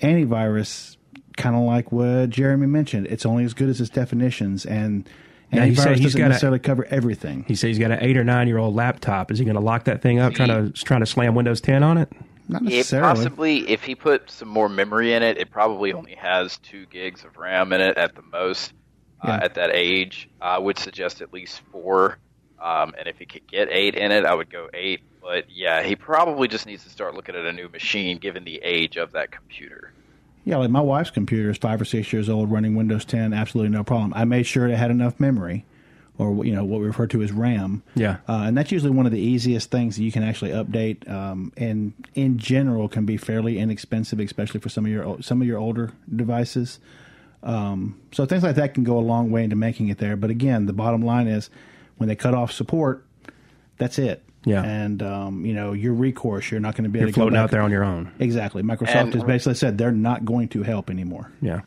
[0.00, 0.96] antivirus
[1.36, 5.08] kind of like what Jeremy mentioned, it's only as good as its definitions and
[5.52, 7.44] Now, he said antivirus he's doesn't got a- necessarily cover everything.
[7.48, 9.30] He says he's got an eight or nine year old laptop.
[9.30, 11.82] Is he going to lock that thing up, trying to trying to slam Windows 10
[11.82, 12.12] on it?
[12.46, 13.14] Not It necessarily.
[13.14, 17.24] possibly, if he put some more memory in it, it probably only has two gigs
[17.24, 18.74] of RAM in it at the most.
[19.24, 19.44] Uh, Yeah.
[19.44, 22.18] At that age, I would suggest at least four.
[22.62, 25.00] Um, and if he could get eight in it, I would go eight.
[25.22, 28.60] But yeah, he probably just needs to start looking at a new machine, given the
[28.62, 29.92] age of that computer.
[30.44, 33.70] Yeah, like my wife's computer is five or six years old, running Windows 10, absolutely
[33.70, 34.12] no problem.
[34.14, 35.64] I made sure it had enough memory,
[36.18, 37.82] or you know what we refer to as RAM.
[37.94, 38.18] Yeah.
[38.28, 41.50] uh, and that's usually one of the easiest things that you can actually update, um,
[41.56, 45.58] and in general can be fairly inexpensive, especially for some of your some of your
[45.58, 46.78] older devices.
[47.44, 50.16] Um, so things like that can go a long way into making it there.
[50.16, 51.50] But again, the bottom line is
[51.98, 53.06] when they cut off support,
[53.78, 54.22] that's it.
[54.46, 54.62] Yeah.
[54.62, 57.22] and um, you know your recourse, you're not going to be You're able to go
[57.22, 58.12] floating out there on your own.
[58.18, 58.62] Exactly.
[58.62, 61.30] Microsoft And- has basically said they're not going to help anymore.
[61.40, 61.62] Yeah.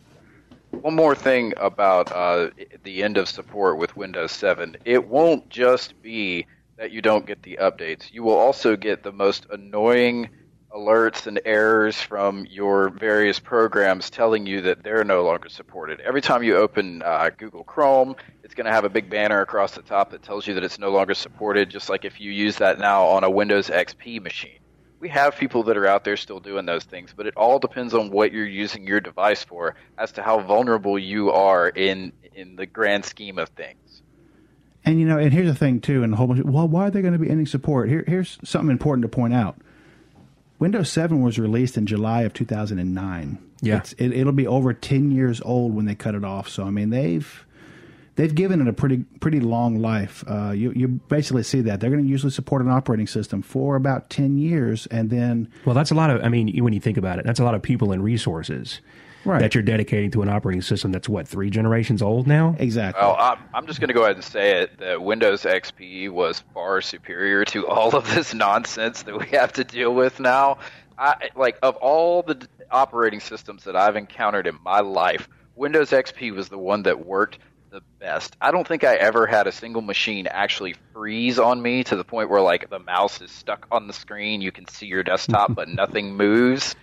[0.71, 2.49] One more thing about uh,
[2.83, 4.77] the end of support with Windows 7.
[4.85, 6.45] It won't just be
[6.77, 8.11] that you don't get the updates.
[8.13, 10.29] You will also get the most annoying
[10.75, 15.99] alerts and errors from your various programs telling you that they're no longer supported.
[16.01, 19.71] Every time you open uh, Google Chrome, it's going to have a big banner across
[19.71, 22.57] the top that tells you that it's no longer supported, just like if you use
[22.57, 24.59] that now on a Windows XP machine
[24.99, 27.93] we have people that are out there still doing those things, but it all depends
[27.93, 32.55] on what you're using your device for as to how vulnerable you are in in
[32.55, 34.01] the grand scheme of things.
[34.85, 36.39] And you know, and here's the thing too, and a whole bunch.
[36.39, 37.89] Of, well, why are they going to be ending support?
[37.89, 39.59] Here, here's something important to point out.
[40.59, 43.37] Windows 7 was released in July of 2009.
[43.61, 43.77] Yeah.
[43.77, 46.49] It's, it, it'll be over 10 years old when they cut it off.
[46.49, 47.45] So I mean, they've
[48.15, 50.23] they've given it a pretty pretty long life.
[50.27, 53.75] Uh, you you basically see that they're going to usually support an operating system for
[53.75, 56.23] about ten years, and then Well, that's a lot of.
[56.23, 58.81] I mean, when you think about it, that's a lot of people and resources
[59.25, 59.41] Right.
[59.41, 62.55] that you're dedicating to an operating system that's what three generations old now.
[62.59, 63.01] exactly.
[63.01, 66.43] Well, I'm, I'm just going to go ahead and say it that Windows XP was
[66.53, 70.59] far superior to all of this nonsense that we have to deal with now.
[70.97, 76.33] I, like of all the operating systems that I've encountered in my life, Windows XP
[76.33, 78.35] was the one that worked the best.
[78.39, 82.03] I don't think I ever had a single machine actually freeze on me to the
[82.03, 85.53] point where like the mouse is stuck on the screen, you can see your desktop
[85.53, 86.75] but nothing moves.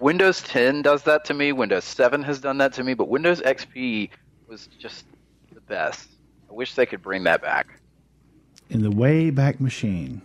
[0.00, 1.52] Windows 10 does that to me.
[1.52, 4.10] Windows 7 has done that to me, but Windows XP
[4.46, 5.04] was just
[5.52, 6.08] the best.
[6.48, 7.80] I wish they could bring that back.
[8.70, 10.22] in the Wayback Machine.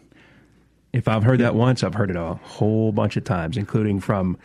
[0.91, 4.37] If I've heard that once, I've heard it a whole bunch of times, including from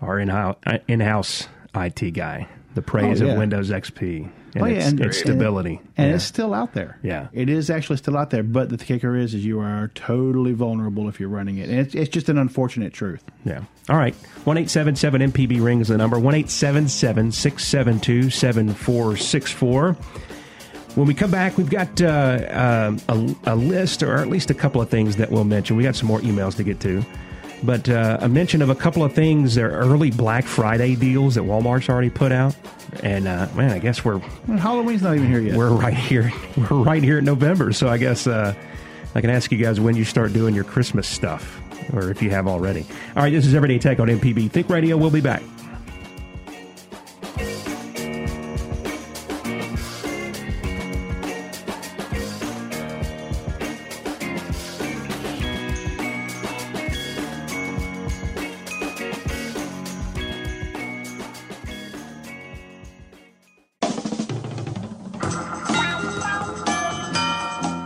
[0.00, 0.56] our in-house,
[0.88, 2.48] in-house IT guy.
[2.76, 3.32] The praise Oh, yeah.
[3.32, 5.80] of Windows XP and, Oh, yeah, its, and- its stability.
[5.96, 6.14] and Yeah.
[6.14, 6.98] it's still out there.
[7.02, 7.26] Yeah.
[7.32, 8.42] it is actually still out there.
[8.42, 11.94] But the kicker is, is you are totally vulnerable if you're running it, and it's,
[11.94, 13.24] it's just an unfortunate truth.
[13.44, 13.62] Yeah.
[13.88, 14.14] All right.
[14.44, 16.18] One eight seven seven MPB ring is the number.
[16.18, 19.96] One eight seven seven six seven two seven four six four.
[20.96, 22.46] When we come back, we've got uh,
[23.08, 25.76] um a, a list, or at least a couple of things that we'll mention.
[25.76, 27.02] We got some more emails to get to,
[27.62, 29.54] but uh, a mention of a couple of things.
[29.54, 32.54] There are early Black Friday deals that Walmart's already put out,
[33.02, 35.56] and uh, man, I guess we're And Halloween's not even here yet.
[35.56, 36.32] we're right here.
[36.70, 37.72] We're right here in November.
[37.72, 38.54] So I guess uh,
[39.14, 41.60] I can ask you guys when you start doing your Christmas stuff,
[41.92, 42.86] or if you have already.
[43.16, 44.96] All right, this is Everyday Tech on MPB Think Radio.
[44.96, 45.42] We'll be back.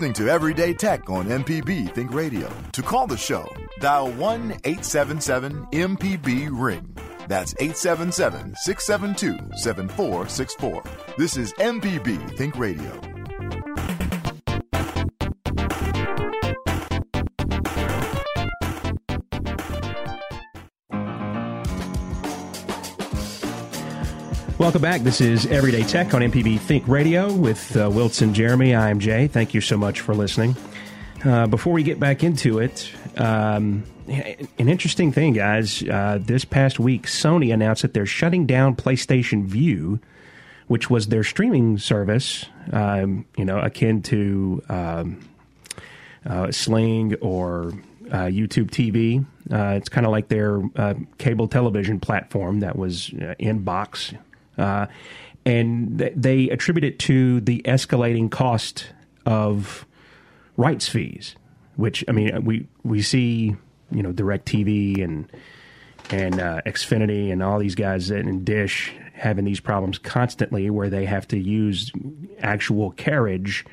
[0.00, 2.50] Listening to Everyday Tech on MPB Think Radio.
[2.72, 3.46] To call the show,
[3.80, 6.96] dial 1 877 MPB Ring.
[7.28, 10.82] That's 877 672 7464.
[11.18, 13.09] This is MPB Think Radio.
[24.60, 25.00] Welcome back.
[25.00, 28.74] This is Everyday Tech on MPB Think Radio with uh, Wilson Jeremy.
[28.74, 29.26] I'm Jay.
[29.26, 30.54] Thank you so much for listening.
[31.24, 35.82] Uh, before we get back into it, um, an interesting thing, guys.
[35.82, 39.98] Uh, this past week, Sony announced that they're shutting down PlayStation Vue,
[40.66, 45.20] which was their streaming service, um, you know, akin to um,
[46.26, 47.72] uh, Sling or
[48.12, 49.24] uh, YouTube TV.
[49.50, 54.12] Uh, it's kind of like their uh, cable television platform that was uh, in box.
[54.58, 54.86] Uh,
[55.44, 58.86] and th- they attribute it to the escalating cost
[59.26, 59.86] of
[60.56, 61.36] rights fees,
[61.76, 63.56] which I mean we we see
[63.90, 65.30] you know Directv and
[66.10, 71.04] and uh, Xfinity and all these guys and Dish having these problems constantly where they
[71.04, 71.92] have to use
[72.40, 73.64] actual carriage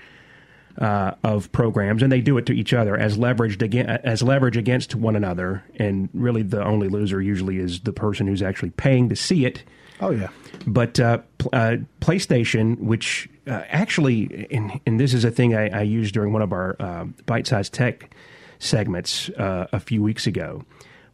[0.78, 4.58] uh, of programs, and they do it to each other as leveraged again as leverage
[4.58, 5.64] against one another.
[5.78, 9.64] And really, the only loser usually is the person who's actually paying to see it.
[10.00, 10.30] Oh yeah,
[10.66, 11.20] But uh,
[11.54, 16.34] uh, PlayStation, which uh, actually, and, and this is a thing I, I used during
[16.34, 18.14] one of our uh, bite-sized tech
[18.60, 20.64] segments uh, a few weeks ago.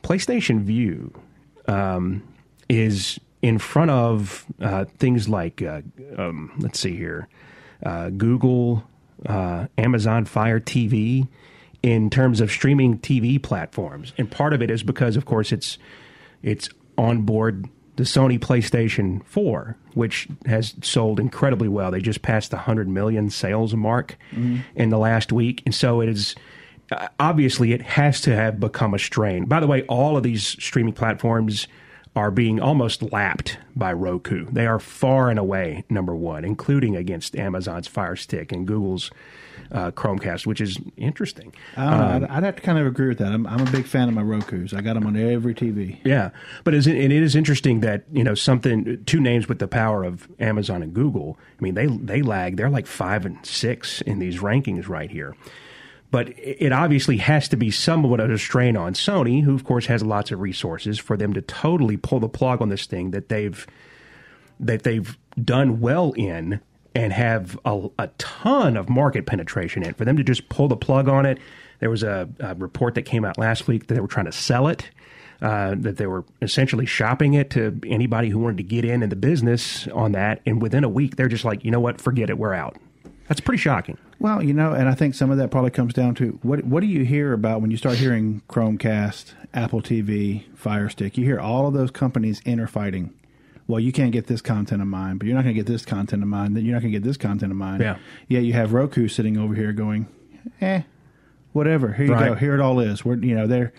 [0.01, 1.13] PlayStation Vue
[1.67, 2.23] um,
[2.67, 5.61] is in front of uh, things like,
[6.17, 7.27] um, let's see here,
[8.17, 8.83] Google,
[9.27, 11.27] Amazon Fire TV,
[11.83, 15.77] in terms of streaming TV platforms, and part of it is because, of course, it's
[16.41, 21.91] it's on board the Sony PlayStation 4, which has sold incredibly well.
[21.91, 24.17] They just passed the 100 million sales mark
[24.75, 25.61] in the last week.
[25.65, 26.35] And so it is
[26.91, 29.45] uh, obviously it has to have become a strain.
[29.45, 31.67] By the way, all of these streaming platforms
[32.15, 34.45] are being almost lapped by Roku.
[34.51, 39.09] They are far and away number one, including against Amazon's Fire Stick and Google's
[39.71, 41.53] uh, Chromecast, which is interesting.
[41.77, 43.31] Um, I'd, I'd have to kind of agree with that.
[43.31, 44.73] I'm, I'm a big fan of my Roku's.
[44.73, 45.99] I got them on every TV.
[46.03, 46.31] Yeah,
[46.63, 50.03] but it, and it is interesting that you know something two names with the power
[50.03, 51.37] of Amazon and Google.
[51.59, 52.57] I mean, they they lag.
[52.57, 55.35] They're like five and six in these rankings right here.
[56.11, 59.87] But it obviously has to be somewhat of a strain on Sony, who of course
[59.87, 63.29] has lots of resources, for them to totally pull the plug on this thing that
[63.29, 63.65] they've
[64.59, 66.61] that they've done well in
[66.95, 69.93] and have a, a ton of market penetration in.
[69.93, 71.39] For them to just pull the plug on it,
[71.79, 74.31] there was a, a report that came out last week that they were trying to
[74.31, 74.89] sell it.
[75.41, 79.09] Uh, that they were essentially shopping it to anybody who wanted to get in in
[79.09, 82.29] the business on that, and within a week, they're just like, you know what, forget
[82.29, 82.77] it, we're out.
[83.27, 83.97] That's pretty shocking.
[84.19, 86.79] Well, you know, and I think some of that probably comes down to what what
[86.79, 91.17] do you hear about when you start hearing Chromecast, Apple TV, Fire Stick?
[91.17, 93.13] You hear all of those companies interfighting.
[93.67, 95.85] Well, you can't get this content of mine, but you're not going to get this
[95.85, 96.53] content of mine.
[96.53, 97.79] Then you're not going to get this content of mine.
[97.81, 97.97] Yeah.
[98.27, 98.39] Yeah.
[98.39, 100.07] You have Roku sitting over here going,
[100.61, 100.81] eh,
[101.53, 101.93] whatever.
[101.93, 102.29] Here you Right.
[102.29, 102.35] go.
[102.35, 103.05] Here it all is.
[103.05, 103.71] We're you know they're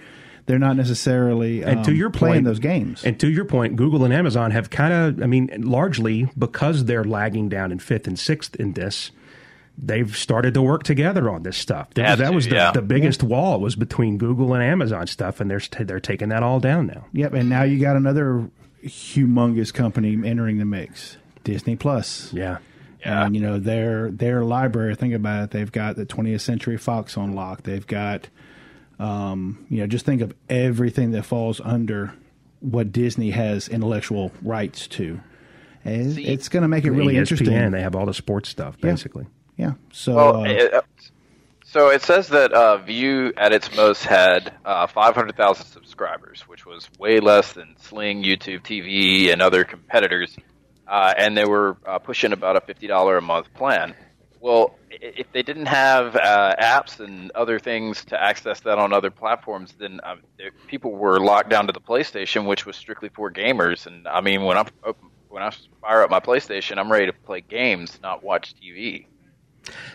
[0.46, 3.04] they're not necessarily And to um, your playing point, those games.
[3.04, 7.04] And to your point, Google and Amazon have kind of, I mean, largely because they're
[7.04, 9.10] lagging down in fifth and sixth in this,
[9.78, 11.94] they've started to work together on this stuff.
[11.94, 12.72] That, Have that was the, yeah.
[12.72, 16.60] the biggest wall was between Google and Amazon stuff, and they're they're taking that all
[16.60, 17.06] down now.
[17.12, 18.48] Yep, and now you got another
[18.84, 22.32] humongous company entering the mix, Disney Plus.
[22.32, 22.58] Yeah.
[23.00, 23.26] Yeah.
[23.26, 24.94] And you know their their library.
[24.94, 25.50] Think about it.
[25.50, 27.62] They've got the 20th Century Fox on lock.
[27.62, 28.28] They've got,
[28.98, 32.14] um, you know, just think of everything that falls under
[32.60, 35.20] what Disney has intellectual rights to.
[35.84, 37.70] And See, it's going to make it really ESPN, interesting.
[37.72, 39.26] they have all the sports stuff basically.
[39.58, 39.74] Yeah.
[39.92, 40.80] So Well, uh, uh,
[41.74, 46.88] so it says that uh, Vue at its most had uh, 500,000 subscribers, which was
[47.00, 50.36] way less than Sling, YouTube TV, and other competitors,
[50.86, 53.92] uh, and they were uh, pushing about a $50 a month plan.
[54.38, 59.10] Well, if they didn't have uh, apps and other things to access that on other
[59.10, 60.14] platforms, then uh,
[60.68, 63.88] people were locked down to the PlayStation, which was strictly for gamers.
[63.88, 64.64] And I mean, when I
[65.28, 65.50] when I
[65.80, 69.06] fire up my PlayStation, I'm ready to play games, not watch TV.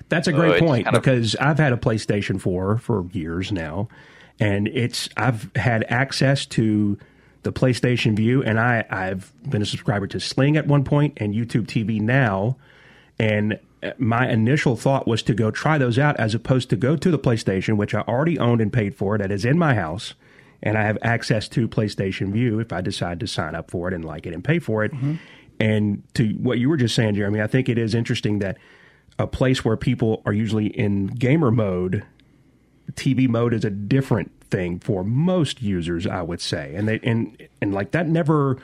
[0.09, 3.51] That's a great it's point kind of- because I've had a PlayStation 4 for years
[3.51, 3.87] now,
[4.39, 6.97] and it's I've had access to
[7.43, 11.33] the PlayStation Vue, and I I've been a subscriber to Sling at one point and
[11.33, 12.57] YouTube TV now,
[13.17, 16.95] and uh, my initial thought was to go try those out as opposed to go
[16.95, 20.15] to the PlayStation, which I already owned and paid for, that is in my house,
[20.61, 23.93] and I have access to PlayStation Vue if I decide to sign up for it
[23.93, 24.91] and like it and pay for it.
[25.61, 28.57] And to what you were just saying, Jeremy, I think it is interesting that
[29.19, 32.03] a place where people are usually in gamer mode,
[32.93, 36.73] TV mode is a different thing for most users, I would say.
[36.75, 38.57] And they and and like that never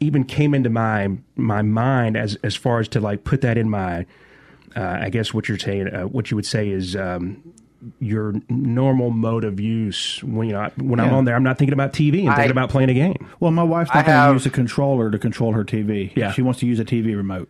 [0.00, 3.68] even came into my my mind as as far as to like put that in
[3.68, 4.06] my
[4.74, 7.42] uh, I guess what you're saying uh, what you would say is um,
[8.00, 11.74] your normal mode of use when you know when I'm on there I'm not thinking
[11.74, 13.28] about TV and thinking I- about playing a game.
[13.40, 16.12] well, my wife's not going to use a controller to control her TV.
[16.16, 16.32] Yeah.
[16.32, 17.48] She wants to use a TV remote.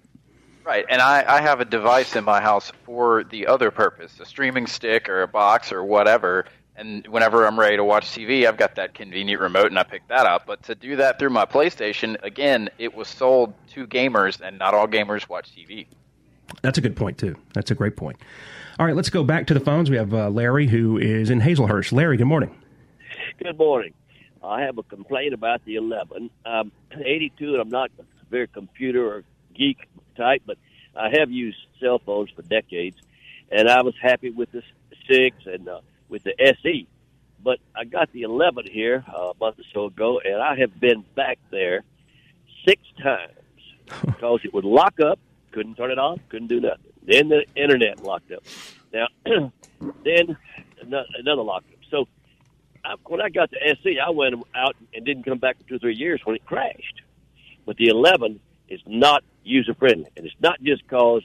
[0.65, 4.25] Right, and I, I have a device in my house for the other purpose, a
[4.25, 6.45] streaming stick or a box or whatever.
[6.77, 10.07] And whenever I'm ready to watch TV, I've got that convenient remote and I pick
[10.09, 10.47] that up.
[10.47, 14.73] But to do that through my PlayStation, again, it was sold to gamers, and not
[14.73, 15.87] all gamers watch TV.
[16.63, 17.37] That's a good point too.
[17.55, 18.19] That's a great point.
[18.79, 19.91] All right, let's go back to the phones.
[19.91, 21.93] We have uh, Larry who is in Hazlehurst.
[21.93, 22.57] Larry, good morning.
[23.43, 23.93] Good morning.
[24.43, 26.31] I have a complaint about the 11.
[26.45, 29.79] I'm 82 and I'm not a very computer or geek
[30.17, 30.59] type, but
[30.97, 32.97] I have used cell phones for decades,
[33.51, 34.63] and I was happy with the
[35.09, 36.87] 6 and uh, with the SE.
[37.43, 40.79] But I got the 11 here uh, a month or so ago, and I have
[40.79, 41.83] been back there
[42.67, 43.33] six times
[44.07, 45.19] because it would lock up,
[45.51, 46.93] couldn't turn it off, couldn't do nothing.
[47.05, 48.45] Then the internet locked up.
[48.93, 49.09] Now,
[50.05, 50.37] then
[50.81, 51.81] another locked up.
[51.91, 52.07] So
[52.85, 55.75] I, when I got the SE, I went out and didn't come back for two
[55.77, 57.03] or three years when it crashed.
[57.67, 61.23] But the 11 is not user friendly, and it's not just because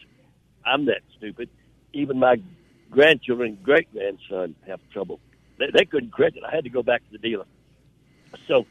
[0.65, 1.49] I'm that stupid.
[1.93, 2.41] Even my
[2.91, 5.19] grandchildren great grandson have trouble.
[5.57, 6.43] They, they couldn't correct it.
[6.43, 7.45] I had to go back to the dealer.
[8.47, 8.65] So,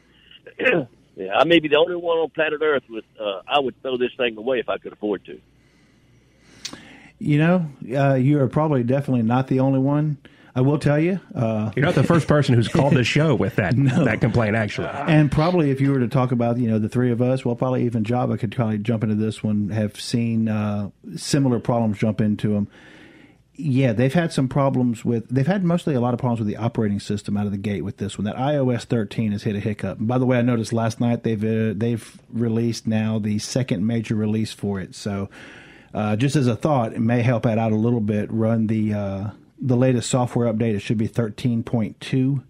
[1.15, 3.05] yeah, I may be the only one on planet Earth with.
[3.19, 5.39] Uh, I would throw this thing away if I could afford to.
[7.19, 10.17] You know, uh, you are probably definitely not the only one.
[10.57, 13.57] I will tell you, uh, You're not the first person who's called the show with
[13.57, 14.55] that that complaint.
[14.55, 17.45] Actually, and probably if you were to talk about, you know, the three of us,
[17.45, 21.99] well, probably even Java could probably jump into this one, have seen uh, similar problems
[21.99, 22.67] jump into them.
[23.53, 25.29] Yeah, they've had some problems with.
[25.29, 27.83] They've had mostly a lot of problems with the operating system out of the gate
[27.83, 28.25] with this one.
[28.25, 29.99] That iOS 13 has hit a hiccup.
[30.01, 34.15] By the way, I noticed last night they've uh, they've released now the second major
[34.15, 34.95] release for it.
[34.95, 35.29] So,
[35.93, 38.31] uh, just as a thought, it may help it out a little bit.
[38.31, 39.29] Run the uh,
[39.59, 40.75] the latest software update.
[40.75, 42.43] It should be 13.2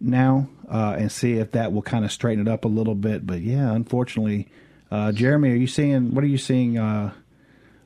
[0.00, 3.26] now, uh, and see if that will kind of straighten it up a little bit.
[3.26, 4.48] But yeah, unfortunately,
[4.90, 7.12] uh, Jeremy, are you seeing what are you seeing uh,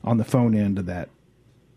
[0.03, 1.09] on the phone end of that?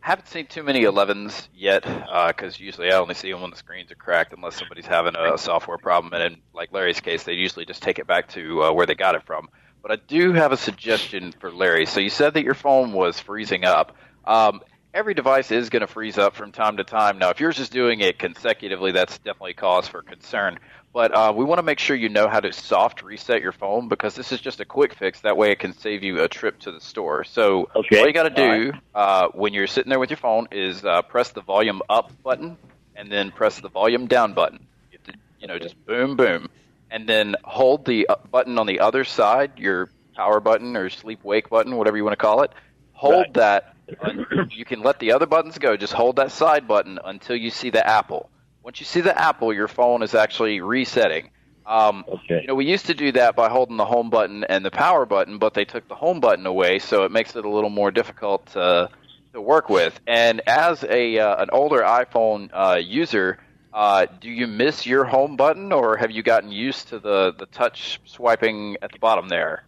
[0.05, 1.82] haven't seen too many 11s yet
[2.28, 5.39] because usually I only see them when the screens are cracked unless somebody's having a,
[5.39, 6.12] software problem.
[6.12, 8.95] And in like Larry's case, they usually just take it back to uh, where they
[8.95, 9.49] got it from.
[9.80, 11.87] But I do have a suggestion for Larry.
[11.87, 13.97] So you said that your phone was freezing up.
[14.26, 14.61] Um,
[14.95, 17.19] every device is going to freeze up from time to time.
[17.19, 20.59] Now, if yours is doing it consecutively, that's definitely cause for concern.
[20.95, 23.89] But uh, we want to make sure you know how to soft reset your phone
[23.89, 25.21] because this is just a quick fix.
[25.23, 27.25] That way, it can save you a trip to the store.
[27.25, 27.99] So Okay.
[28.01, 28.83] all you got to do right.
[28.95, 32.57] uh, when you're sitting there with your phone is uh, press the volume up button
[32.95, 34.61] and then press the volume down button.
[34.93, 36.49] You, have to, you know, just boom, boom,
[36.89, 41.51] and then hold the button on the other side, your power button or sleep wake
[41.51, 42.53] button, whatever you want to call it.
[42.93, 43.35] Hold Right.
[43.35, 43.74] that.
[44.51, 45.76] you can let the other buttons go.
[45.76, 48.30] Just hold that side button until you see the apple.
[48.62, 51.30] Once you see the apple, your phone is actually resetting.
[51.66, 52.43] Um, Okay.
[52.43, 55.07] You know, we used to do that by holding the home button and the power
[55.07, 57.91] button, but they took the home button away, so it makes it a little more
[57.91, 58.89] difficult to,
[59.32, 59.99] to work with.
[60.07, 63.39] And as a uh, an older iPhone uh, user,
[63.72, 67.47] uh, do you miss your home button, or have you gotten used to the the
[67.47, 69.64] touch swiping at the bottom there?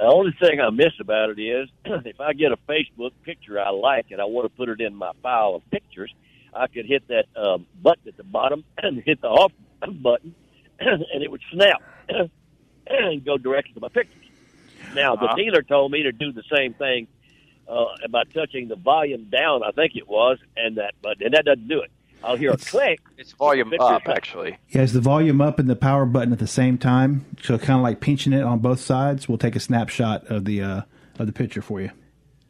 [0.00, 3.70] The only thing I miss about it is if I get a Facebook picture I
[3.70, 6.12] like and I want to put it in my file of pictures,
[6.54, 10.34] I could hit that um, button at the bottom and hit the off button,
[10.80, 11.82] and it would snap
[12.88, 14.24] and go directly to my pictures.
[14.90, 15.34] Now, the Uh-huh.
[15.36, 17.06] dealer told me to do the same thing
[17.68, 21.44] uh, about touching the volume down, I think it was, and that, but and that
[21.44, 21.90] doesn't do it.
[22.22, 23.00] I'll hear a click.
[23.18, 24.58] It's volume Picture up, actually.
[24.68, 27.24] Yeah, is the volume up and the power button at the same time?
[27.42, 29.28] So kind of like pinching it on both sides.
[29.28, 30.82] We'll take a snapshot of the uh,
[31.18, 31.90] of the picture for you.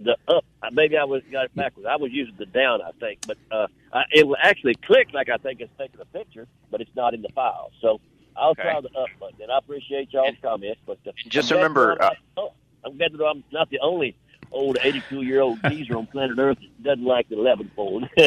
[0.00, 0.44] the up.
[0.62, 1.86] uh, Maybe I was got it backwards.
[1.90, 5.28] I was using the down, I think, but uh, I, it will actually click like
[5.28, 7.70] I think it's taking a picture, but it's not in the file.
[7.80, 8.00] So
[8.36, 8.62] I'll Okay.
[8.62, 9.36] try the up button.
[9.42, 12.48] And I appreciate y'all's And- comments, but uh, and just I'm remember, that I'm,
[12.84, 14.16] I'm glad that I'm not the only
[14.52, 18.08] old 82 year old geezer on planet Earth that doesn't like the 11 fold.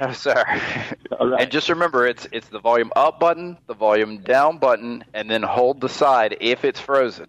[0.00, 0.34] Oh, no, sir.
[1.20, 1.42] All right.
[1.42, 5.42] And just remember, it's it's the volume up button, the volume down button, and then
[5.42, 7.26] hold the side if it's frozen,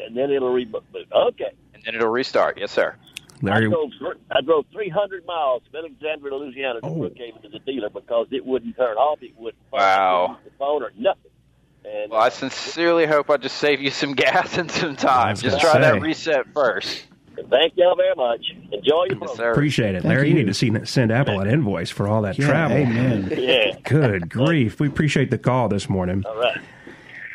[0.00, 0.82] and then it'll reboot.
[1.12, 1.52] Okay.
[1.72, 2.58] and then it'll restart.
[2.58, 2.96] Yes, sir.
[3.42, 3.90] Larry, I drove,
[4.30, 6.94] I drove 300 miles from Alexandria to Louisiana to Oh.
[6.94, 9.22] Brookhaven to the dealer because it wouldn't turn off.
[9.22, 10.38] It wouldn't Wow.
[10.44, 11.30] the phone or nothing.
[11.84, 15.36] And Well, I sincerely hope I just save you some gas and some time.
[15.36, 15.80] Just try say.
[15.80, 17.06] that reset first.
[17.50, 18.52] Thank y'all very much.
[18.72, 20.02] Enjoy your Yes, appreciate it.
[20.02, 20.34] Thank Larry, you.
[20.34, 20.40] you.
[20.40, 22.76] need to see, send Apple an invoice for all that Yeah, travel.
[22.76, 23.32] amen.
[23.36, 23.76] Yeah.
[23.84, 24.80] Good grief.
[24.80, 26.24] We appreciate the call this morning.
[26.26, 26.58] All right.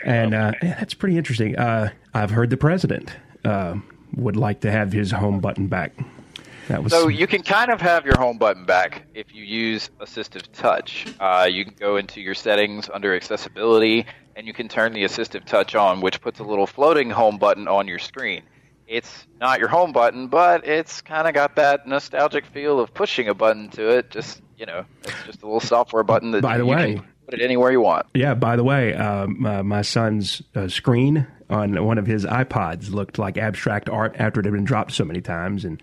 [0.05, 1.57] And uh, yeah, that's pretty interesting.
[1.57, 3.11] Uh, I've heard the president
[3.43, 3.75] uh,
[4.15, 5.93] would like to have his home button back.
[6.69, 9.89] That was So you can kind of have your home button back if you use
[9.99, 11.07] assistive touch.
[11.19, 15.43] Uh, you can go into your settings under accessibility, and you can turn the assistive
[15.45, 18.43] touch on, which puts a little floating home button on your screen.
[18.89, 23.27] It's not your home button, but it's kind of got that nostalgic feel of pushing
[23.27, 24.09] a button to it.
[24.09, 27.05] Just you know, it's just a little software button that By the you way- can
[27.25, 28.07] put it anywhere you want.
[28.15, 32.89] Yeah, by the way, um, uh, my son's uh, screen on one of his iPods
[32.91, 35.63] looked like abstract art after it had been dropped so many times.
[35.65, 35.81] And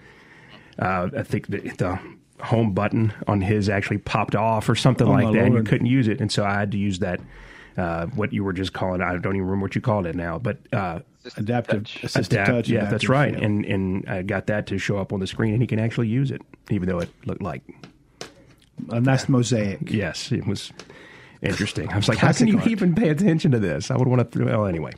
[0.79, 1.99] uh, I think the, the
[2.45, 5.45] home button on his actually popped off or something Oh, like my that.
[5.45, 6.21] And you couldn't use it.
[6.21, 7.21] And so I had to use that,
[7.79, 10.39] uh, what you were just calling, I don't even remember what you called it now,
[10.39, 12.03] but uh, Assistive Adaptive touch.
[12.03, 12.69] assistive adapt- touch.
[12.69, 13.33] Yeah, adaptive, that's right.
[13.33, 13.45] yeah.
[13.45, 16.09] And, and I got that to show up on the screen and he can actually
[16.09, 17.63] use it, even though it looked like
[18.91, 19.79] a nice mosaic.
[19.91, 20.73] Yes, it was
[21.43, 21.89] interesting.
[21.91, 22.69] I was like, how can you art.
[22.69, 23.91] even pay attention to this?
[23.91, 24.45] I would want to.
[24.45, 24.93] Well, anyway.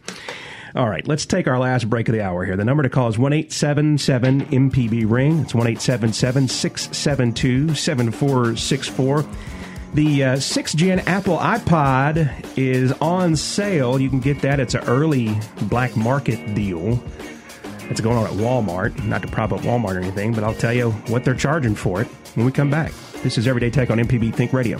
[0.74, 2.54] All right, let's take our last break of the hour here.
[2.56, 5.40] The number to call is 1 877 MPB Ring.
[5.40, 9.24] It's 1 672 7464.
[9.94, 13.98] The uh, 6 gen Apple iPad is on sale.
[13.98, 14.60] You can get that.
[14.60, 17.02] It's an early black market deal.
[17.90, 19.02] It's going on at Walmart.
[19.04, 22.02] Not to prop up Walmart or anything, but I'll tell you what they're charging for
[22.02, 22.92] it when we come back.
[23.22, 24.78] This is Everyday Tech on MPB Think Radio.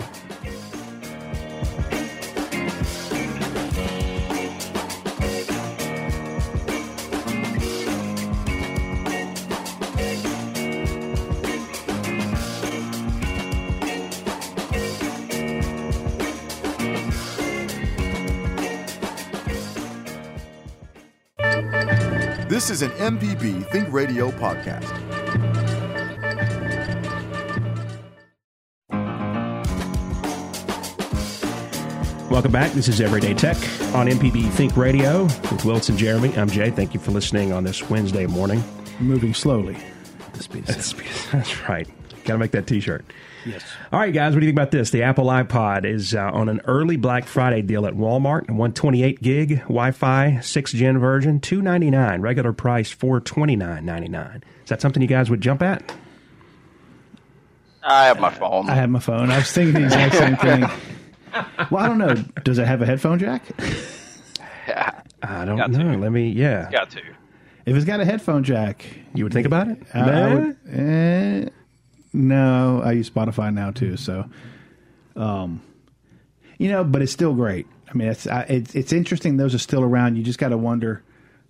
[23.09, 24.87] MPB Think Radio podcast.
[32.29, 32.71] Welcome back.
[32.73, 33.55] This is Everyday Tech
[33.95, 36.37] on MPB Think Radio with Wilson Jeremy.
[36.37, 36.69] I'm Jay.
[36.69, 38.63] Thank you for listening on this Wednesday morning.
[38.99, 39.75] Moving slowly.
[40.33, 40.67] This piece.
[40.67, 40.93] That's,
[41.31, 41.87] that's right.
[42.29, 43.03] Got to make that T-shirt.
[43.43, 43.63] Yes.
[43.91, 44.33] All right, guys.
[44.35, 44.91] What do you think about this?
[44.91, 48.41] The Apple iPad is uh, on an early Black Friday deal at Walmart.
[48.49, 52.21] 128 gig Wi-Fi, six gen version, two ninety nine.
[52.21, 54.43] Regular price four twenty nine ninety nine.
[54.63, 55.91] Is that something you guys would jump at?
[57.81, 58.69] I have my phone.
[58.69, 59.31] I have my phone.
[59.31, 60.61] I was thinking the exact same thing.
[61.71, 62.13] Well, I don't know.
[62.43, 63.41] Does it have a headphone jack?
[64.67, 65.93] yeah, I don't Got know.
[65.93, 65.97] to.
[65.97, 66.29] Let me.
[66.29, 67.01] Yeah, got to.
[67.65, 69.81] If it's got a headphone jack, you would think about it.
[69.93, 71.49] I, I would, eh,
[72.13, 73.97] no, I use Spotify now too.
[73.97, 74.25] So,
[75.15, 75.61] um,
[76.57, 77.67] you know, but it's still great.
[77.89, 79.37] I mean, it's I, it's it's interesting.
[79.37, 80.15] Those are still around.
[80.15, 81.03] You just got to wonder.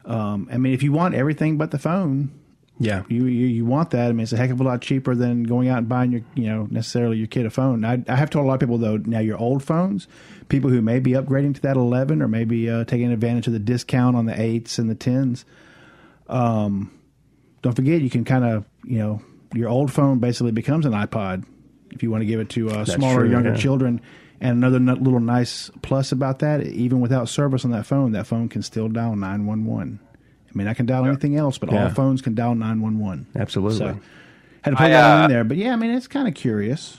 [0.06, 2.32] Um, I mean, if you want everything but the phone,
[2.80, 4.10] Yeah, you, you you want that.
[4.10, 6.22] I mean, it's a heck of a lot cheaper than going out and buying your
[6.36, 7.84] you know necessarily your kid a phone.
[7.84, 10.08] I, I have told a lot of people though now your old phones,
[10.48, 13.60] people who may be upgrading to that 11 or maybe uh, taking advantage of the
[13.60, 15.44] discount on the eights and the tens.
[16.28, 16.92] Um,
[17.62, 19.22] don't forget you can kind of you know
[19.54, 21.46] your old phone basically becomes an iPod
[21.92, 23.58] if you want to give it to uh, smaller true, younger yeah.
[23.58, 24.02] children.
[24.42, 28.26] And another n- little nice plus about that, even without service on that phone, that
[28.26, 30.00] phone can still dial 911.
[30.48, 31.84] I mean, I can dial anything else, but Yeah.
[31.86, 33.28] all phones can dial 911.
[33.36, 33.80] absolutely.
[33.80, 34.00] So
[34.62, 35.44] had to put I, that uh, in there.
[35.44, 36.98] But yeah, I mean, it's kind of curious.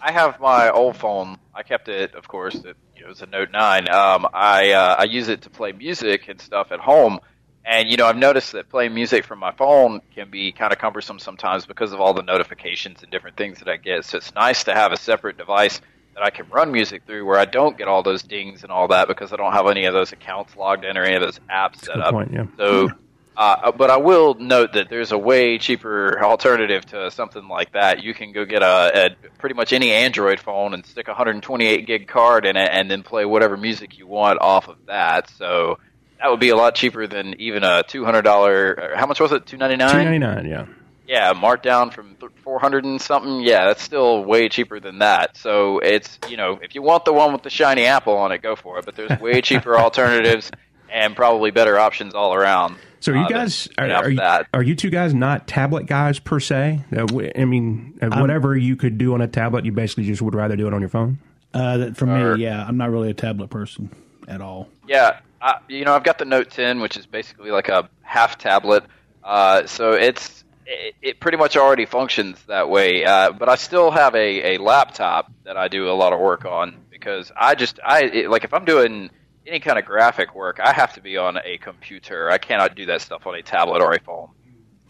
[0.00, 1.38] I have my old phone.
[1.54, 2.54] I kept it, of course.
[2.54, 3.88] It, you know, it's a Note Nine.
[3.90, 7.18] Um, I uh, I use it to play music and stuff at home.
[7.64, 10.78] And you know, I've noticed that playing music from my phone can be kind of
[10.78, 14.04] cumbersome sometimes because of all the notifications and different things that I get.
[14.04, 15.80] So it's nice to have a separate device
[16.18, 18.88] that I can run music through where I don't get all those dings and all
[18.88, 21.38] that because I don't have any of those accounts logged in or any of those
[21.50, 22.12] apps set up.
[22.12, 22.46] point, yeah.
[22.56, 22.88] So,
[23.36, 28.02] uh, but I will note that there's a way cheaper alternative to something like that.
[28.02, 31.86] You can go get a, a pretty much any Android phone and stick a 128
[31.86, 35.30] gig card in it, and then play whatever music you want off of that.
[35.30, 35.78] So
[36.20, 38.96] that would be a lot cheaper than even a $200.
[38.96, 39.46] How much was it?
[39.46, 40.46] 299 Two ninety nine.
[40.46, 40.66] Yeah.
[41.06, 43.40] yeah, marked down from th- 400 and something.
[43.40, 45.36] Yeah, that's still way cheaper than that.
[45.36, 48.42] So it's, you know, if you want the one with the shiny apple on it,
[48.42, 48.84] go for it.
[48.84, 50.50] But there's way cheaper alternatives
[50.90, 52.76] and probably better options all around.
[53.00, 54.48] So are you uh, guys are, are, you, that.
[54.52, 56.80] are you two guys not tablet guys per se?
[56.90, 60.20] I w- I mean, uh, whatever you could do on a tablet, you basically just
[60.20, 61.18] would rather do it on your phone.
[61.54, 63.90] Uh, that for Or- me, yeah, I'm not really a tablet person
[64.26, 64.68] at all.
[64.88, 68.38] Yeah, I, you know, I've got the Note 10, which is basically like a half
[68.38, 68.84] tablet.
[69.22, 73.04] Uh, so it's it, it pretty much already functions that way.
[73.04, 76.44] Uh, but I still have a, a laptop that I do a lot of work
[76.44, 79.10] on because I just I it, like if I'm doing
[79.46, 82.30] any kind of graphic work, I have to be on a computer.
[82.30, 84.28] I cannot do that stuff on a tablet or a phone.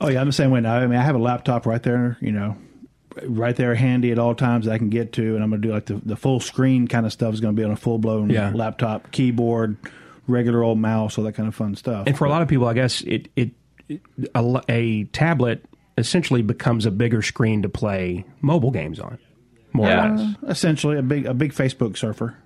[0.01, 0.75] Oh yeah, I'm the same way now.
[0.77, 2.57] I mean, I have a laptop right there, you know,
[3.25, 5.69] right there handy at all times that I can get to, and I'm going to
[5.69, 7.77] do like the, the full screen kind of stuff is going to be on a
[7.77, 8.53] full blown Yeah.
[8.55, 9.77] laptop, keyboard,
[10.29, 12.07] regular old mouse, all that kind of fun stuff.
[12.07, 13.51] And for a lot of people, I guess it it,
[13.89, 14.01] it
[14.35, 15.65] a, l- a tablet
[15.97, 19.19] essentially becomes a bigger screen to play mobile games on,
[19.73, 20.13] more Yeah.
[20.13, 20.37] or less.
[20.49, 22.37] essentially a big a big Facebook surfer.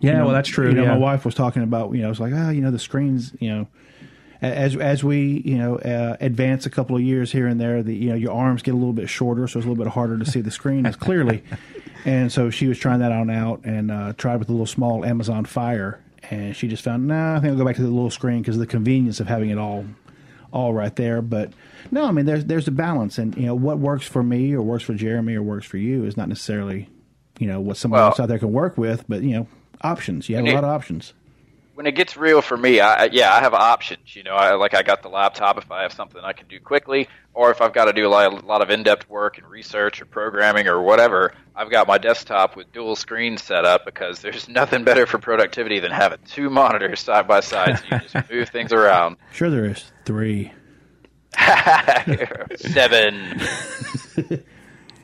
[0.00, 0.68] Yeah, You know, well, that's true.
[0.70, 0.92] You know, yeah.
[0.94, 3.50] my wife was talking about, you know, it's like, oh, you know, the screens, you
[3.50, 3.68] know,
[4.40, 7.94] as as we, you know, uh, advance a couple of years here and there, the
[7.94, 10.18] you know, your arms get a little bit shorter, so it's a little bit harder
[10.18, 11.42] to see the screen as clearly.
[12.06, 15.04] And so she was trying that on out and uh, tried with a little small
[15.04, 16.00] Amazon Fire,
[16.30, 18.56] and she just found, nah, I think I'll go back to the little screen because
[18.56, 19.84] of the convenience of having it all,
[20.52, 21.22] all right there.
[21.22, 21.52] But
[21.90, 24.62] no, I mean, there's there's a balance, and you know, what works for me or
[24.62, 26.88] works for Jeremy or works for you is not necessarily,
[27.38, 29.46] you know, what somebody Well- else out there can work with, but you know,
[29.82, 30.28] options.
[30.28, 31.14] You have a lot of options.
[31.80, 34.14] When it gets real for me, I, yeah, I have options.
[34.14, 36.60] You know, I, like I got the laptop if I have something I can do
[36.60, 39.46] quickly, or if I've got to do a lot, a lot of in-depth work and
[39.48, 41.32] research or programming or whatever.
[41.56, 45.80] I've got my desktop with dual screens set up because there's nothing better for productivity
[45.80, 49.16] than having two monitors side by side, so you can just move things around.
[49.32, 50.52] Sure, there is three.
[52.56, 53.40] Seven.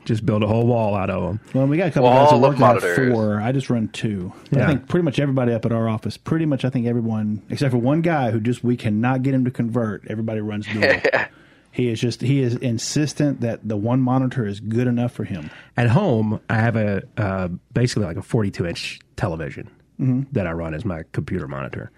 [0.07, 1.39] Just build a whole wall out of them.
[1.53, 3.13] Well, we got a couple Wall guys that of work at monitors.
[3.13, 3.41] four.
[3.41, 4.31] I just run two.
[4.49, 4.63] But Yeah.
[4.63, 7.71] I think pretty much everybody up at our office, pretty much I think everyone except
[7.73, 10.07] for one guy who just we cannot get him to convert.
[10.09, 10.89] Everybody runs dual.
[11.71, 15.49] he is just he is insistent that the one monitor is good enough for him.
[15.75, 19.69] At home, I have a uh, basically like a 42 inch television
[20.31, 21.91] that I run as my computer monitor.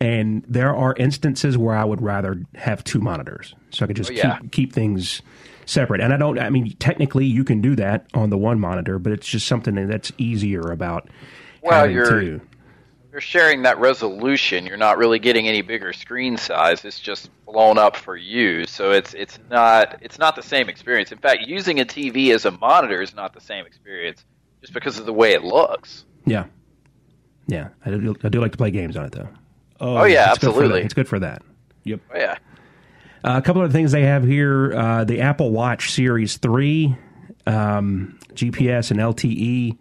[0.00, 4.10] And there are instances where I would rather have two monitors, so I could just
[4.10, 4.38] Oh, yeah.
[4.40, 5.22] keep keep things
[5.66, 6.00] separate.
[6.00, 6.38] And I don't.
[6.38, 9.74] I mean, technically, you can do that on the one monitor, but it's just something
[9.88, 11.08] that's easier about
[11.62, 12.40] Well, having you're- two.
[13.10, 14.64] You're sharing that resolution.
[14.64, 16.82] You're not really getting any bigger screen size.
[16.86, 18.64] It's just blown up for you.
[18.64, 21.12] So it's it's not it's not the same experience.
[21.12, 24.24] In fact, using a TV as a monitor is not the same experience
[24.62, 26.06] just because of the way it looks.
[26.24, 26.46] Yeah,
[27.46, 27.68] yeah.
[27.84, 29.28] I do, I do like to play games on it though.
[29.78, 30.80] Oh, yeah, It's good absolutely.
[30.82, 31.42] It's good for that.
[31.84, 32.00] Yep.
[32.14, 32.38] Oh, yeah.
[33.24, 36.96] Uh, a couple of things they have here: uh, the Apple Watch Series Three
[37.46, 39.76] um, GPS and LTE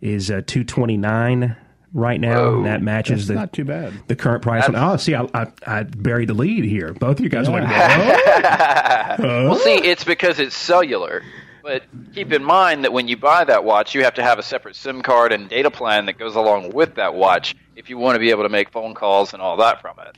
[0.00, 1.56] is uh, two twenty nine
[1.92, 2.50] right now.
[2.50, 2.62] Whoa.
[2.64, 3.92] that matches That's the not too bad.
[4.06, 4.64] the current price.
[4.68, 6.92] Oh, see, I, I, I buried the lead here.
[6.94, 9.48] Both of you guys want to go.
[9.48, 11.22] Well, see, it's because it's cellular.
[11.62, 11.82] But
[12.14, 14.76] keep in mind that when you buy that watch, you have to have a separate
[14.76, 18.20] SIM card and data plan that goes along with that watch if you want to
[18.20, 20.16] be able to make phone calls and all that from it.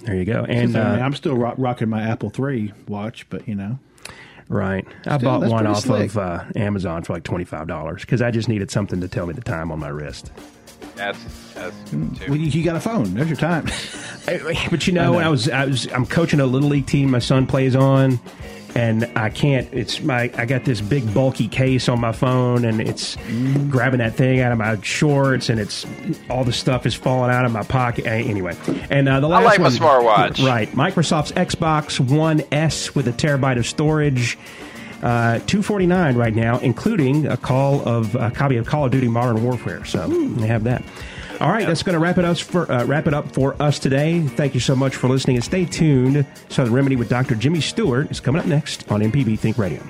[0.00, 0.44] There you go.
[0.44, 3.54] And And I mean, uh, I'm still rock, rocking my Apple III watch, but you
[3.54, 3.78] know,
[4.48, 6.10] right, I bought one off slick.
[6.10, 9.26] of uh, Amazon for like twenty five dollars because I just needed something to tell
[9.26, 10.30] me the time on my wrist.
[10.94, 13.14] That's, that's well, you, you got a phone.
[13.14, 13.66] There's your time.
[14.70, 15.26] But you know, I know.
[15.26, 18.20] I, was I was I'm coaching a little league team my son plays on,
[18.74, 19.68] and I can't.
[19.72, 23.16] It's my I got this big bulky case on my phone, and it's
[23.70, 25.86] grabbing that thing out of my shorts, and it's
[26.30, 28.06] all the stuff is falling out of my pocket.
[28.06, 28.56] Anyway,
[28.90, 30.46] and uh, the I last like my one, smartwatch.
[30.46, 30.68] right?
[30.72, 34.38] Microsoft's Xbox One S with a terabyte of storage.
[35.02, 38.90] Uh, two forty nine right now, including a call of a copy of Call of
[38.90, 39.84] Duty Modern Warfare.
[39.84, 40.82] So they have that.
[41.40, 43.78] All right, that's going to wrap it us for uh, wrap it up for us
[43.78, 44.22] today.
[44.22, 46.26] Thank you so much for listening, and stay tuned.
[46.48, 47.36] Southern Remedy with Dr.
[47.36, 49.80] Jimmy Stewart is coming up next on MPB Think Radio.